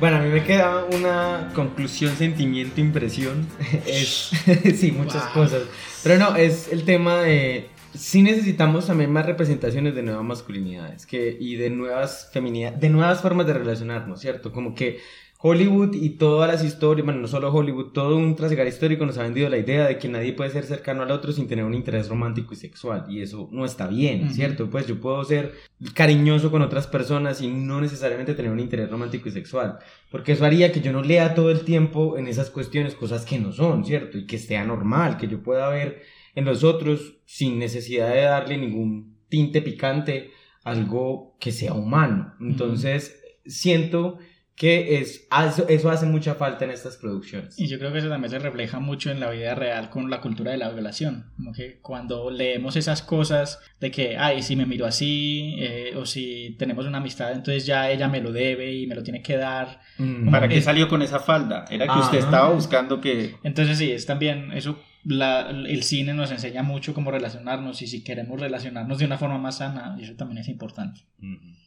[0.00, 3.46] Bueno, a mí me queda una conclusión, sentimiento, impresión.
[3.86, 4.30] Es,
[4.76, 5.44] sí, muchas Wow.
[5.44, 5.62] cosas.
[6.02, 7.68] Pero no, es el tema de...
[7.94, 13.20] Sí necesitamos también más representaciones de nuevas masculinidades que, y de nuevas feminidades, de nuevas
[13.20, 14.50] formas de relacionarnos, ¿cierto?
[14.50, 14.98] Como que
[15.44, 19.24] Hollywood y todas las historias, bueno, no solo Hollywood, todo un trasgar histórico nos ha
[19.24, 22.08] vendido la idea de que nadie puede ser cercano al otro sin tener un interés
[22.08, 23.06] romántico y sexual.
[23.08, 24.32] Y eso no está bien.
[24.32, 24.70] ¿cierto?
[24.70, 25.54] Pues yo puedo ser
[25.94, 29.78] cariñoso con otras personas y no necesariamente tener un interés romántico y sexual.
[30.10, 33.38] Porque eso haría que yo no lea todo el tiempo en esas cuestiones cosas que
[33.38, 34.18] no son, ¿cierto?
[34.18, 36.02] Y que sea normal, que yo pueda ver
[36.34, 40.30] en los otros sin necesidad de darle ningún tinte picante
[40.64, 42.34] algo que sea humano.
[42.40, 44.18] Entonces, siento
[44.54, 47.58] que es, eso, eso hace mucha falta en estas producciones.
[47.58, 50.20] Y yo creo que eso también se refleja mucho en la vida real con la
[50.20, 51.30] cultura de la violación.
[51.36, 56.04] Como que cuando leemos esas cosas de que, ay, si me miro así, eh, o
[56.04, 59.36] si tenemos una amistad, entonces ya ella me lo debe y me lo tiene que
[59.38, 59.80] dar.
[59.98, 60.30] Mm.
[60.30, 61.64] ¿Para qué Es- salió con esa falda?
[61.70, 66.30] Era que usted estaba buscando que Entonces sí, es también eso, la- el cine nos
[66.30, 70.38] enseña mucho cómo relacionarnos y si queremos relacionarnos de una forma más sana, eso también
[70.38, 71.00] es importante.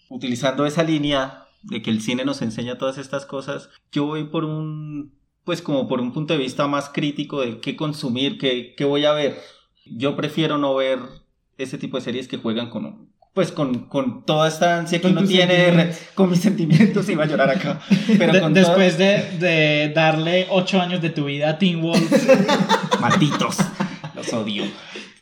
[0.07, 4.45] Utilizando esa línea de que el cine nos enseña todas estas cosas, yo voy por
[4.45, 5.13] un,
[5.43, 9.05] pues como por un punto de vista más crítico de qué consumir, qué, qué voy
[9.05, 9.37] a ver.
[9.85, 10.99] Yo prefiero no ver
[11.57, 15.21] ese tipo de series que juegan con pues con, con toda esta ansia que uno
[15.25, 17.81] tiene, re- con mis sentimientos, iba a llorar acá.
[18.17, 22.09] Pero De- después de, de darle ocho años de tu vida a Teen Wolf,
[23.01, 23.57] Malditos.
[24.15, 24.63] Los odio.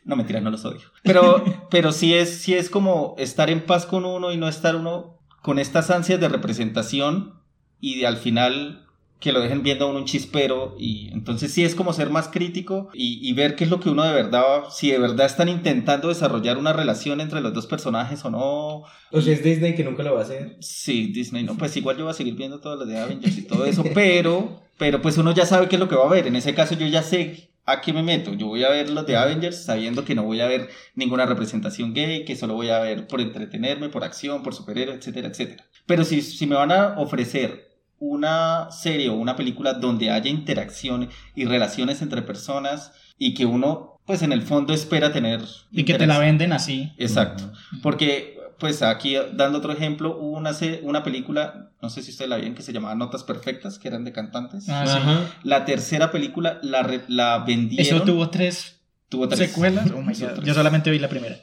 [0.05, 0.81] No, mentira, no los odio.
[1.01, 4.75] Pero, pero sí, es, sí es como estar en paz con uno y no estar
[4.75, 5.12] uno
[5.43, 7.33] con estas ansias de representación
[7.79, 8.87] y de al final
[9.19, 12.29] que lo dejen viendo a uno un chispero y entonces sí es como ser más
[12.29, 15.49] crítico y, y ver qué es lo que uno de verdad, si de verdad están
[15.49, 18.83] intentando desarrollar una relación entre los dos personajes o no.
[19.11, 20.57] O sea, es Disney que nunca lo va a hacer.
[20.61, 23.43] Sí, Disney, no, pues igual yo voy a seguir viendo todo lo de Avengers y
[23.43, 26.27] todo eso, pero, pero pues uno ya sabe qué es lo que va a ver.
[26.27, 28.33] En ese caso yo ya sé a qué me meto.
[28.33, 31.93] Yo voy a ver los de Avengers sabiendo que no voy a ver ninguna representación
[31.93, 35.65] gay, que solo voy a ver por entretenerme, por acción, por superhéroe, etcétera, etcétera.
[35.85, 41.09] Pero si, si me van a ofrecer una serie o una película donde haya interacción
[41.35, 45.41] y relaciones entre personas y que uno, pues en el fondo espera tener...
[45.71, 46.91] y que te la venden así.
[46.97, 47.51] Exacto.
[47.81, 50.51] Porque, pues aquí dando otro ejemplo, hubo una,
[50.83, 54.03] una película, no sé si ustedes la vieron, que se llamaba Notas Perfectas, que eran
[54.03, 54.67] de cantantes.
[54.69, 55.37] Ah, sí.
[55.47, 57.85] La tercera película la, re- la vendieron.
[57.85, 58.79] Eso tuvo tres
[59.09, 59.49] tuvo tres.
[59.51, 59.91] secuelas.
[59.91, 60.43] Oh my God.
[60.43, 61.35] Yo solamente vi la primera.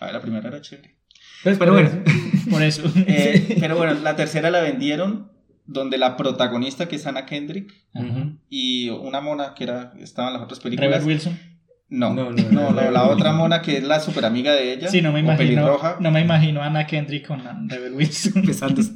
[0.00, 0.96] A ver, la primera era chévere.
[1.42, 2.02] Pues, Pero por bueno.
[2.06, 2.50] eso.
[2.50, 2.82] Por eso.
[3.06, 5.30] Eh, Pero bueno, la tercera la vendieron
[5.66, 7.72] donde la protagonista, que es Anna Kendrick,
[8.48, 10.90] y una mona que era, estaba en las otras películas.
[10.90, 11.38] Rebel Wilson.
[11.92, 14.52] No, No, no, no, no, no, no, la otra mona que es la super amiga
[14.54, 14.88] de ella.
[14.88, 15.38] Sí, no me o imagino.
[15.38, 15.96] pelirroja.
[16.00, 18.42] No me imagino a Anna Kendrick con Rebel Wilson.
[18.46, 18.92] besándose.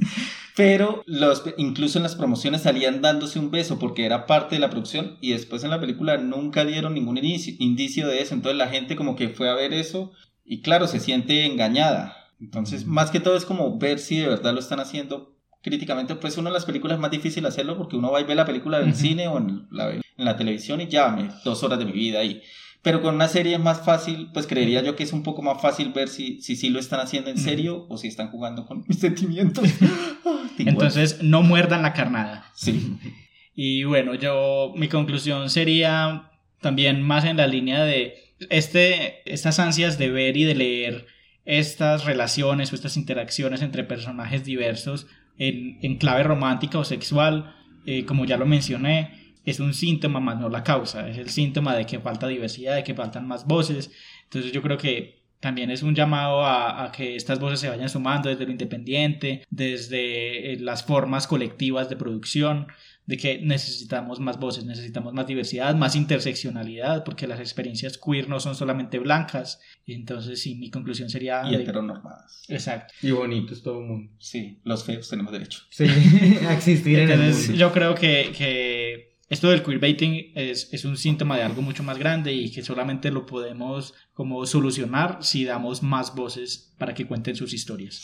[0.55, 4.71] Pero los, incluso en las promociones salían dándose un beso porque era parte de la
[4.71, 8.33] producción y después en la película nunca dieron ningún inicio- indicio de eso.
[8.33, 10.11] Entonces la gente como que fue a ver eso
[10.43, 12.15] y claro, se siente engañada.
[12.39, 16.15] Entonces, más que todo es como ver si de verdad lo están haciendo críticamente.
[16.15, 18.45] Pues una de las películas es más difícil hacerlo porque uno va y ve la
[18.45, 21.77] película en el cine o en la, en la televisión y ya, me, dos horas
[21.79, 22.41] de mi vida ahí.
[22.81, 25.61] Pero con una serie es más fácil, pues creería yo que es un poco más
[25.61, 28.83] fácil ver si si, sí lo están haciendo en serio o si están jugando con
[28.87, 29.67] mis sentimientos.
[30.25, 30.43] Ah.
[30.57, 32.51] Entonces, no muerdan la carnada.
[32.53, 32.97] sí.
[33.59, 36.29] Y bueno, yo, mi conclusión sería
[36.61, 38.13] también más en la línea de
[38.51, 41.07] este, estas ansias de ver y de leer
[41.43, 45.07] estas relaciones o estas interacciones entre personajes diversos
[45.39, 47.55] en, en clave romántica o sexual,
[47.87, 49.16] eh, como ya lo mencioné,
[49.47, 52.83] es un síntoma más no la causa, es el síntoma de que falta diversidad, de
[52.83, 53.89] que faltan más voces.
[54.25, 57.89] Entonces yo creo que también es un llamado a, a que estas voces se vayan
[57.89, 62.67] sumando desde lo independiente, desde eh, las formas colectivas de producción,
[63.05, 68.39] de que necesitamos más voces, necesitamos más diversidad, más interseccionalidad, porque las experiencias queer no
[68.39, 69.61] son solamente blancas.
[69.85, 71.43] Entonces, sí, mi conclusión sería...
[71.47, 72.43] Y de- heteronormadas.
[72.49, 72.93] Exacto.
[73.01, 74.11] Y bonitos todo el mundo.
[74.19, 75.61] Sí, los feos tenemos derecho.
[75.69, 75.85] Sí,
[76.47, 77.59] a existir en el Entonces, mundo.
[77.59, 81.97] yo creo que, que esto del queerbaiting es, es un síntoma de algo mucho más
[81.97, 87.35] grande y que solamente lo podemos como solucionar si damos más voces para que cuenten
[87.35, 87.99] sus historias.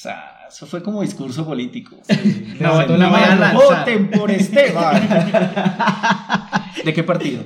[0.00, 1.96] O sea, eso fue como discurso político.
[2.58, 3.40] Levantó no a mano.
[3.40, 3.78] lanzar.
[3.80, 5.08] ¡Voten por Esteban!
[6.84, 7.42] ¿De qué partido?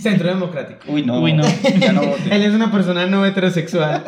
[0.00, 0.92] Centro Democrático.
[0.92, 1.20] Uy, no.
[1.20, 1.42] Uy, no.
[1.80, 2.32] Ya no voten.
[2.32, 4.04] Él es una persona no heterosexual.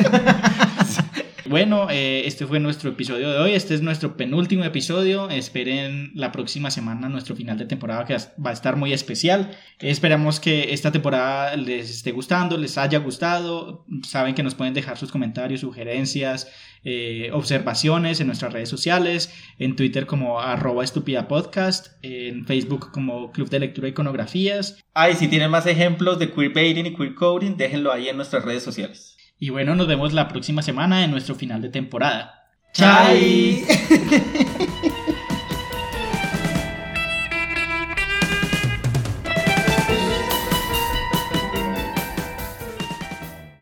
[1.55, 3.53] Bueno, eh, este fue nuestro episodio de hoy.
[3.53, 5.31] Este es nuestro penúltimo episodio.
[5.31, 9.57] Esperen la próxima semana nuestro final de temporada que va a estar muy especial.
[9.79, 13.87] Esperamos que esta temporada les esté gustando, les haya gustado.
[14.03, 16.51] Saben que nos pueden dejar sus comentarios, sugerencias,
[16.83, 20.83] eh, observaciones en nuestras redes sociales, en Twitter como arroba
[21.29, 24.81] podcast, en Facebook como Club de Lectura e Iconografías.
[24.93, 29.14] Ay, si tienen más ejemplos de queerbaiting y queercoding, déjenlo ahí en nuestras redes sociales.
[29.39, 32.51] Y bueno, nos vemos la próxima semana en nuestro final de temporada.
[32.73, 33.65] Chai.